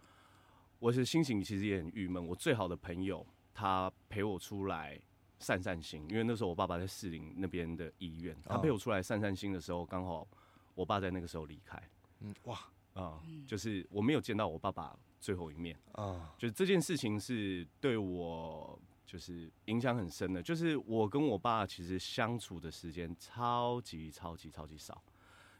[0.78, 2.24] 我是心情其实也很郁闷。
[2.26, 4.98] 我最好的朋友他陪我出来
[5.38, 10.26] 散散心，因为那时候我爸爸在士林那边的医院，他陪我出来散散心的时候，刚好
[10.74, 11.82] 我爸在那个时候离开。
[12.20, 12.58] 嗯，哇。
[12.94, 20.42] 啊，就是我没有见到我爸爸最后一面啊，就是这件事情是对我就是影响很深的。
[20.42, 25.02] 就是我跟我爸其实相处的时间超级超级超级少，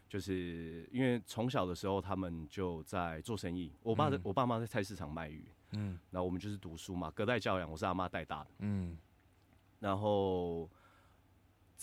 [0.07, 8.97] 就是因为从小的时候他们就在做生意，我爸的我爸妈在菜市场卖鱼，嗯，然后我们就是读书嘛，隔代教养，我是阿妈带大的，嗯，
[9.79, 10.69] 然后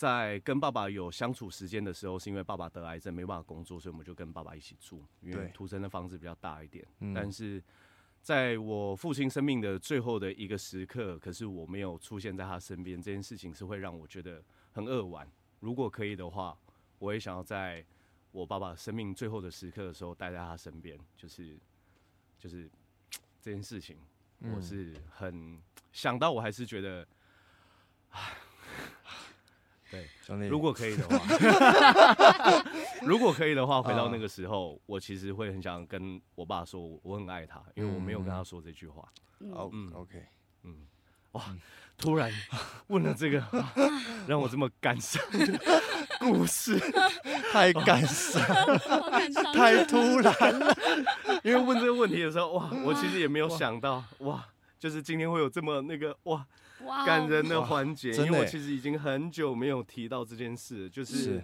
[0.01, 6.82] 在跟爸爸有相处时间的时候，是因为爸爸得癌症没办法工作，所以我们就跟爸爸一起住，因为土城的房子比较大一点。
[7.14, 7.62] 但是
[8.22, 14.42] 在我父亲生命的最后的一个时刻，可是我没有出现在他身边，这件事情是会让我觉得
[14.72, 15.30] 很扼腕。
[15.59, 16.57] 如果可以的话，
[16.98, 17.84] 我也想要在
[18.32, 21.59] 我爸爸生命最后的时刻的时候待在他身边，就是
[22.38, 22.70] 就是
[23.38, 23.98] 这件事情，
[24.55, 25.61] 我是很
[25.92, 27.07] 想到，我还是觉得，
[28.12, 28.32] 唉，
[29.91, 31.18] 对，兄弟，如果可以的话，
[33.03, 39.03] 如果可以的话，回到那个时候，我其实会很想跟我爸说，我很爱他，因为我没有跟他说这句话。
[39.53, 40.22] 哦，嗯，OK，
[40.64, 40.76] 嗯，
[41.32, 41.43] 哇，
[41.97, 42.30] 突然
[42.88, 43.43] 问了这个，
[44.28, 45.59] 让我这么感伤的
[46.20, 46.78] 故事，
[47.51, 48.43] 太感伤，
[49.55, 50.76] 太突然了。
[51.43, 54.47] 因为问这个问题的时候，哇，我其实也没有想到，哇，
[54.81, 56.45] 就是今天会有这么那个哇
[57.07, 61.41] 感人的环节，因为我其实已经很久没有提到这件事，就是。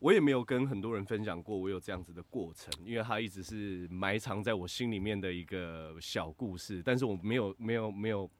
[0.00, 6.82] 我也没有跟很多人分享过我有这样子的过程，因为它一直是埋藏在我心里面的一个小故事。
[6.84, 8.30] 但是我没有没有没有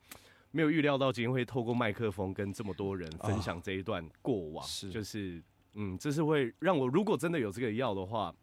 [0.50, 5.42] 没有预料到今天会透过麦克风跟这么多人分享这一段过往，是就是
[5.72, 8.34] 嗯，这是会让我如果真的有这个药的话，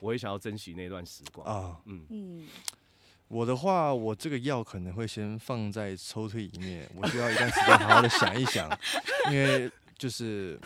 [0.00, 1.80] 我会想要珍惜那段时光啊。
[1.86, 2.46] 嗯嗯，
[3.28, 8.68] 我的话，我这个药可能会先放在抽屉里面，我需要一段时间好好的想一想，
[9.30, 9.70] 因为。
[9.98, 10.56] 就是，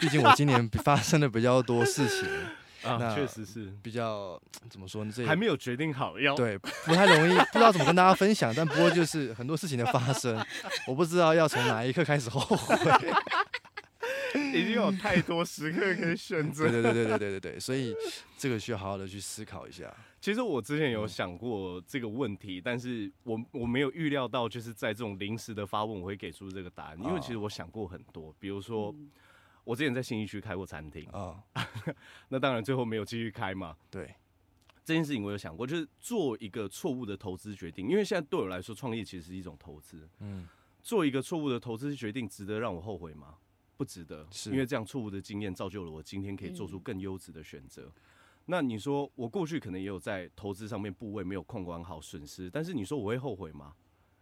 [0.00, 2.26] 毕竟我今年发生的比较多事情
[2.82, 4.40] 啊，确实是比较
[4.70, 5.12] 怎么说呢？
[5.14, 8.54] 这还没有决定好要对，不太容易，不知道怎么跟大家分享。
[8.56, 10.42] 但不过就是很多事情的发生，
[10.86, 12.74] 我不知道要从哪一刻开始后悔。
[14.52, 16.70] 已经有太多时刻可以选择。
[16.70, 17.94] 对对对对对对对，所以
[18.36, 19.94] 这个需要好好的去思考一下。
[20.20, 26.98] 其实我之前有想过这个问题，但是我我没有预料到，就是在这种临时的发问，我会给出这个答案。
[27.02, 28.94] 因为其实我想过很多，比如说
[29.64, 31.42] 我之前在新义区开过餐厅啊，
[32.28, 33.74] 那当然最后没有继续开嘛。
[33.90, 34.14] 对，
[34.84, 37.88] 这件事情我有想过，就是做一个错误的投资决定。
[37.88, 40.06] 因为现在对我来说，创业其实是一种投资。
[40.18, 40.46] 嗯，
[40.82, 43.36] 做一个错误的投资决定，值得让我后悔吗？
[43.80, 47.90] 不值得，是因为这样错误的经验造就了我今天可以做出更优质的选择。
[48.44, 53.72] 那你说我过去可能也有在投资上面部位没有控管好损失，但是你说我会后悔吗？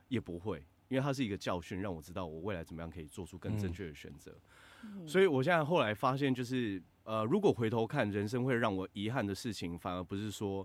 [0.07, 4.33] 也不会，因为它是一个教训，让我知道我未来怎么样可以做出更正确的选择。
[5.09, 10.65] 所以我现在后来发现，就是呃，如果回头看人生会让我遗憾的事情，反而不是说。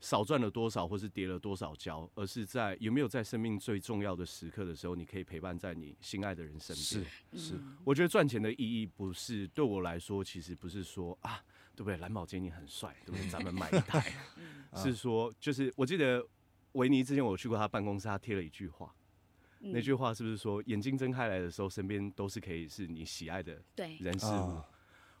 [0.00, 7.10] 少赚了多少，或是跌了多少跤，而是在有没有在生命最重要的时刻的时候，你可以陪伴在你心爱的人身边。
[7.34, 11.42] 是是，我觉得赚钱的意义不是对我来说，其实不是说啊，
[11.74, 11.96] 对不对？
[11.96, 13.28] 蓝宝坚尼很帅，对不对？
[13.28, 14.12] 咱们买一台。
[14.76, 16.24] 是说，就是我记得
[16.72, 18.94] 维尼之前我去过他办公室，他贴了一句话，
[19.58, 23.60] 那句话是不是说，眼睛睁开来的时候，身边都是可以是你喜爱的
[23.98, 24.60] 人事物。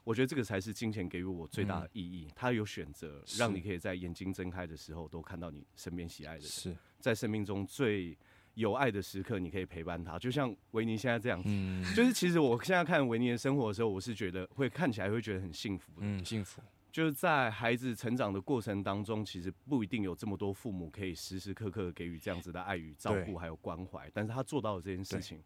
[0.08, 2.28] 我觉得这个才是金钱给予我最大的意义。
[2.34, 6.48] 它有选择，让你可以在眼睛睁开的时候都看到你身边喜爱的人。
[6.48, 8.16] 是在生命中最
[8.54, 10.18] 有爱的时刻，你可以陪伴他。
[10.18, 11.50] 就像维尼现在这样子，
[11.94, 15.92] 就是其实我现在看维尼的生活的时候，我是觉得会看起来会觉得很幸福。
[15.98, 16.62] 嗯，幸福。
[16.90, 24.10] 就是在孩子成长的过程当中，其实不一定有这么多父母可以时时刻刻给予这样子的爱与照顾，还有关怀。
[24.14, 25.44] 但是他做到了这件事情，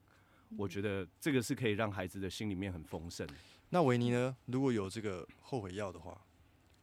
[0.56, 3.26] 我觉得这个是可以让孩子的心里面很丰盛。
[3.74, 4.36] 那维尼呢？
[4.44, 6.14] 如果有这个后悔药的话，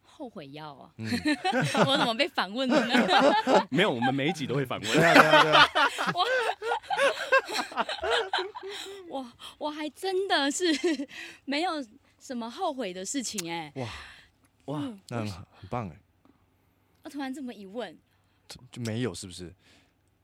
[0.01, 0.91] 后悔药啊？
[0.97, 1.07] 嗯、
[1.85, 2.95] 我怎么被反问了呢？
[3.69, 4.91] 没有，我们每一集都会反问。
[4.91, 5.67] 对啊，对啊，对啊。
[9.07, 10.65] 我我我还真的是
[11.45, 11.73] 没有
[12.19, 13.81] 什么后悔的事情哎、欸。
[13.81, 13.87] 哇
[14.65, 15.95] 哇，嗯、那很很棒哎。
[17.03, 17.95] 我突然这么一问，
[18.71, 19.53] 就没有是不是？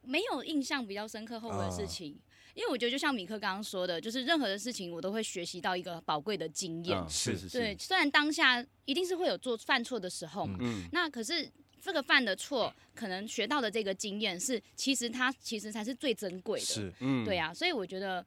[0.02, 2.18] 没有印象比较深刻后悔的事情。
[2.20, 2.25] 啊
[2.56, 6.98] 因为我觉得，就像米克刚刚说的，就是任何的事情，我都会学习到一个宝贵的经验。
[6.98, 7.58] 嗯、是是是。
[7.60, 11.52] 对，虽然当下一定是会有做犯错的时候，嗯，那可是
[11.82, 16.66] 这个犯的错，可能学到的这个经验是，其实它其实才是最珍贵的。
[16.66, 18.26] 是，嗯，对啊，所以我觉得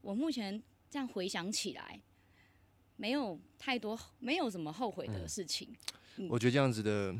[0.00, 0.60] 我目前
[0.90, 2.00] 这样回想起来，
[2.96, 5.68] 没有太多，没有什么后悔的事情。
[6.16, 7.14] 嗯嗯、我觉得这样子的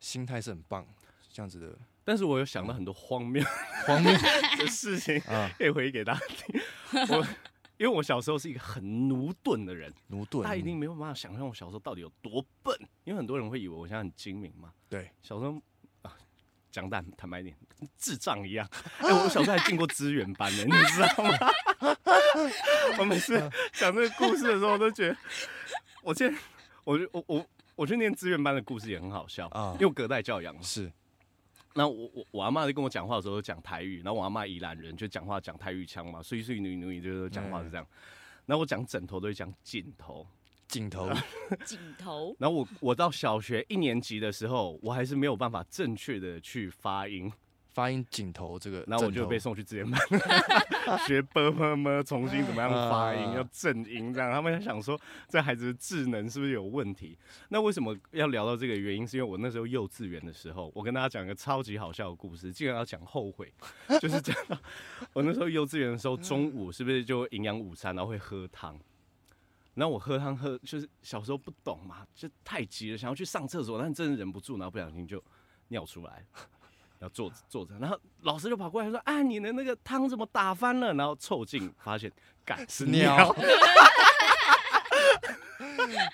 [0.00, 0.84] 心态是很棒，
[1.32, 1.78] 这样子的。
[2.06, 3.42] 但是我有想到很多荒谬、
[3.84, 4.12] 荒谬
[4.56, 5.20] 的事情，
[5.58, 6.60] 可以回忆给大家听。
[7.08, 7.26] 我
[7.78, 12.72] 因为我小时候是一个很駑钝的人，駑钝，他一定没有办法想象我小时候到底有多笨。
[13.02, 14.72] 因为很多人会以为我现在很精明嘛。
[14.88, 15.60] 对，小时候
[16.02, 16.16] 啊，
[16.70, 17.56] 讲坦坦白一点，
[17.98, 18.64] 智障一样。
[19.02, 21.32] 哎，我小时候还进过资源班呢，你知道吗？
[23.00, 23.36] 我每次
[23.72, 25.16] 讲这个故事的时候，我都觉得，
[26.04, 26.38] 我现在，
[26.84, 30.92] 我我我我觉得念资源班的故事也很好笑啊，因为我隔代教养是。
[31.76, 37.84] 那我我我阿妈在跟我讲话的时候讲台语，然后我阿妈宜兰人就讲话讲台语腔嘛，所以所以女女就是讲话是这样。
[37.84, 37.96] 嗯、
[38.46, 40.26] 然后我讲枕头都会讲镜头，
[40.68, 41.10] 镜头，
[41.66, 42.34] 镜头。
[42.38, 47.30] 然后我我到小学一年级的时候，我还是没有办法正确的去发音。
[47.76, 50.00] 发音镜头这个，然后我就被送去字典班
[51.06, 54.32] 学啵啵啵，重新怎么样发音，要正音这样。
[54.32, 54.98] 他们想说
[55.28, 57.18] 这孩子的智能是不是有问题？
[57.50, 59.06] 那为什么要聊到这个原因？
[59.06, 63.52] 是因为我那时候幼稚园的时候，我跟大家讲一个超级好笑的故事，竟然要讲后悔，
[64.00, 64.34] 就是讲
[65.12, 68.74] 我那时候幼稚园的时候，中午是不是就营养午餐，然后会喝汤？
[69.74, 75.22] 然后我喝汤喝，就是小时候不懂嘛，就太急了，想要去上厕所，但真的忍不住，然后不小心就
[75.68, 76.24] 尿出来。
[77.00, 82.10] 要坐着坐着，然后老师就跑过来说：“啊，你的那个汤怎么打翻了？”然后凑近发现，
[82.44, 83.34] 干是尿。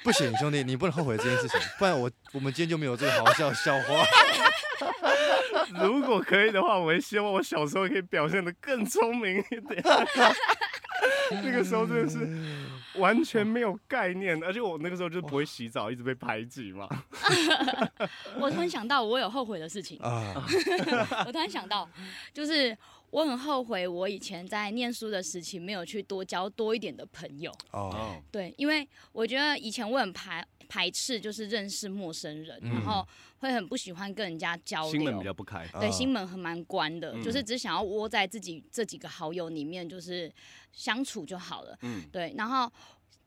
[0.05, 4.05] 不行，兄弟，你不能后悔这件事情，不然我我们今天就没有这个好笑笑话。
[5.81, 9.83] 如果可以的话，我也希望我小时候可以表现得更聪明一点。
[11.43, 12.29] 那个时候真的是
[12.99, 16.89] 完全没有概念，而且我那个时候就不会洗澡，一直被排挤嘛。
[18.39, 19.99] 我突然想到，我有后悔的事情。
[21.27, 21.89] 我突然想到，
[22.33, 22.77] 就是
[23.13, 27.53] 我很后悔，我以前在念书的时期没有去多交多一点的朋友。
[27.71, 28.21] 哦。
[28.31, 33.07] 对，因为我觉得以前我很排排斥，就是认识陌生人，然后
[33.39, 35.69] 会很不喜欢跟人家交流，心门比较不开。
[35.79, 40.33] 对，心门很蛮关的，就是只想要窝在自己这几个好友里面，就是。
[40.75, 42.73] 相处就好了，嗯，对，然后，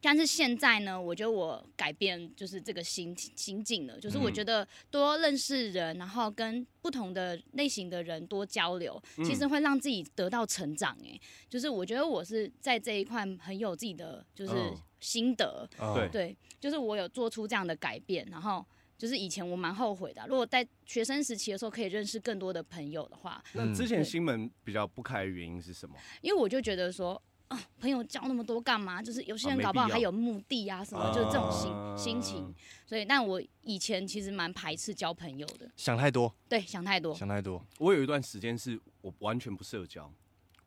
[0.06, 10.96] 但是现在呢，我觉得我改变就是这个心心境了，就是我觉得多认识人，然后跟不同的类型的人多交流，其实会让自己得到成长。
[11.04, 14.54] 哎，就是我觉得我是在这一块很有自己的就是
[15.00, 18.64] 心得，对对，就是我有做出这样的改变，然后
[19.00, 25.96] 就是以前我蛮后悔的，如果在学生时期的时候可以认识更多的朋友的话，那之前心门比较不开的原因是什么？
[26.22, 27.20] 因为我就觉得说。
[27.48, 29.02] 啊，朋友交那么多干嘛？
[29.02, 32.54] 就是有些人搞不好还有目的啊什么，就是这种心、啊、心情。
[32.86, 35.70] 所以，但我以前其实蛮排斥交朋友的。
[35.76, 36.34] 想太多。
[36.50, 37.14] 对，想太多。
[37.14, 37.64] 想太多。
[37.78, 40.12] 我有一段时间是我完全不社交。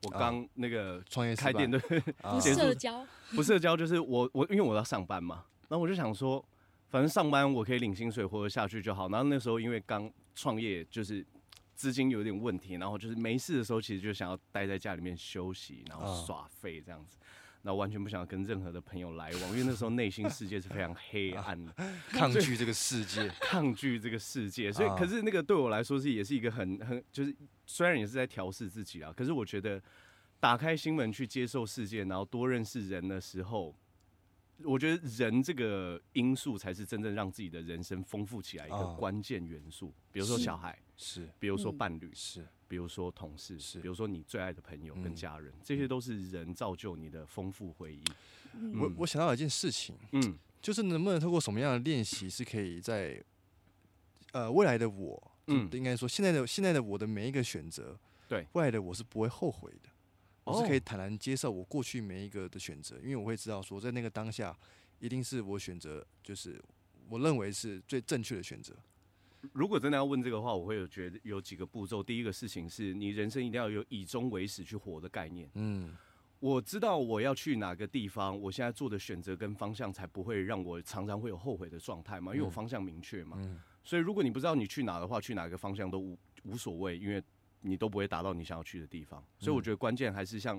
[0.04, 1.78] 我刚那个创业开店的，
[2.20, 3.04] 不社交。
[3.34, 6.44] 不社交就是我我因为我要上班嘛，然后我就想说，
[6.88, 9.08] 反正上班我可以领薪水活得下去就好。
[9.08, 11.26] 然后那时候因为刚创业，就是。
[11.78, 17.16] 资金有点问题，然后就是没事的时候，其实就想要待在家里面休息，然后耍废这样子，
[17.62, 21.72] 然后完全不想要跟任何的朋友来往，因为那时候内心世界是非常黑暗的，
[22.10, 24.72] 抗拒这个世界， 抗拒这个世界。
[24.72, 27.32] 所以，可是那个对我来说是也是一个很很就是，
[27.64, 29.80] 虽然也是在调试自己啊，可是我觉得
[30.40, 33.72] 打开心门去接受世界，然后多认识人的时候。
[34.64, 39.94] 我觉得人这个因素才是真正让自己的人生丰富起来一个关键元素。
[40.10, 48.04] 比如说小孩是，比如说伴侣是，比如说同事是，比如说你最爱的朋友跟家人，这些都是人造就你的丰富回忆。
[48.76, 53.22] 我我想到一件事情，嗯，就是能不能透过什么样的练习是可以在
[54.32, 57.96] 呃未来的我，嗯，应该说现在的现在的我的每一个选择，
[58.28, 58.44] 对。
[58.52, 59.88] 未来的我是不会后悔的。
[60.42, 64.56] 我是可以坦然接受我过去每一个的选择，因为我会知道说，在那个当下，
[64.98, 66.58] 一定是我选择，就是
[67.10, 68.74] 我认为是最正确的选择。
[69.52, 72.02] 如果真的要问这个话，我会有觉得有几个步骤。
[72.02, 75.50] 第一个事情是你人生一定要有以终为始去活的概念。
[75.54, 75.96] 嗯，
[76.40, 83.36] 我知道我要去哪个地方，我现在做的选择跟方向才不会让我常常会有后悔的状态嘛，因为我方向明确嘛。
[83.40, 83.60] 嗯。
[83.84, 87.22] 所以如果你不知道你去哪的话，去哪个方向都无无所谓，因为。
[87.62, 90.58] 你都不会达到你想要去的地方，所以我觉得关键还是像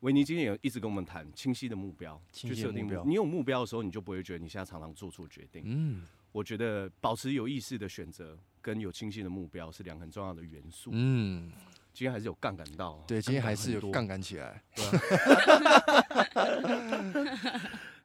[0.00, 3.02] 维尼今天也一直跟我们谈清晰的目标，去设定目标。
[3.06, 5.62] 你有目标的时候，你就不会觉得你现在常常做错决定。
[5.64, 10.90] 嗯，我觉得保持有意识的选择跟有清晰的目标是两个很重要的元素。
[10.92, 11.52] 嗯，
[11.92, 14.60] 今天还是有杠杆到，对，今天还是有杠杆起来。
[14.74, 14.84] 对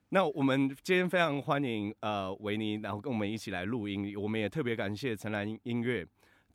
[0.10, 4.16] 那我们今天非常欢迎呃维尼，然后跟我们一起来录音。
[4.16, 6.06] 我们也特别感谢陈兰音乐。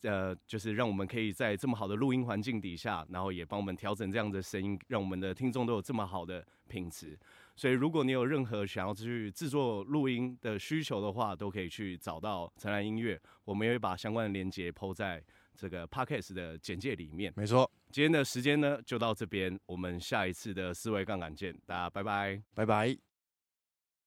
[0.02, 7.18] 呃，就是让我们可以在这么好的录音环境底下，然后也帮我们调整这样的声音，让我们的听众都有这么好的品质。
[7.56, 15.22] 所以，如果你有任何想要去制作录音的需求的话，都可以去找到陈兰音乐，我们也会把相关的链接 po 在
[15.54, 17.32] 这个 podcast 的简介里面。
[17.36, 23.13] 没错，今天的时间呢就到这边，我们下一次的思维杠杆见，大家拜拜，拜拜。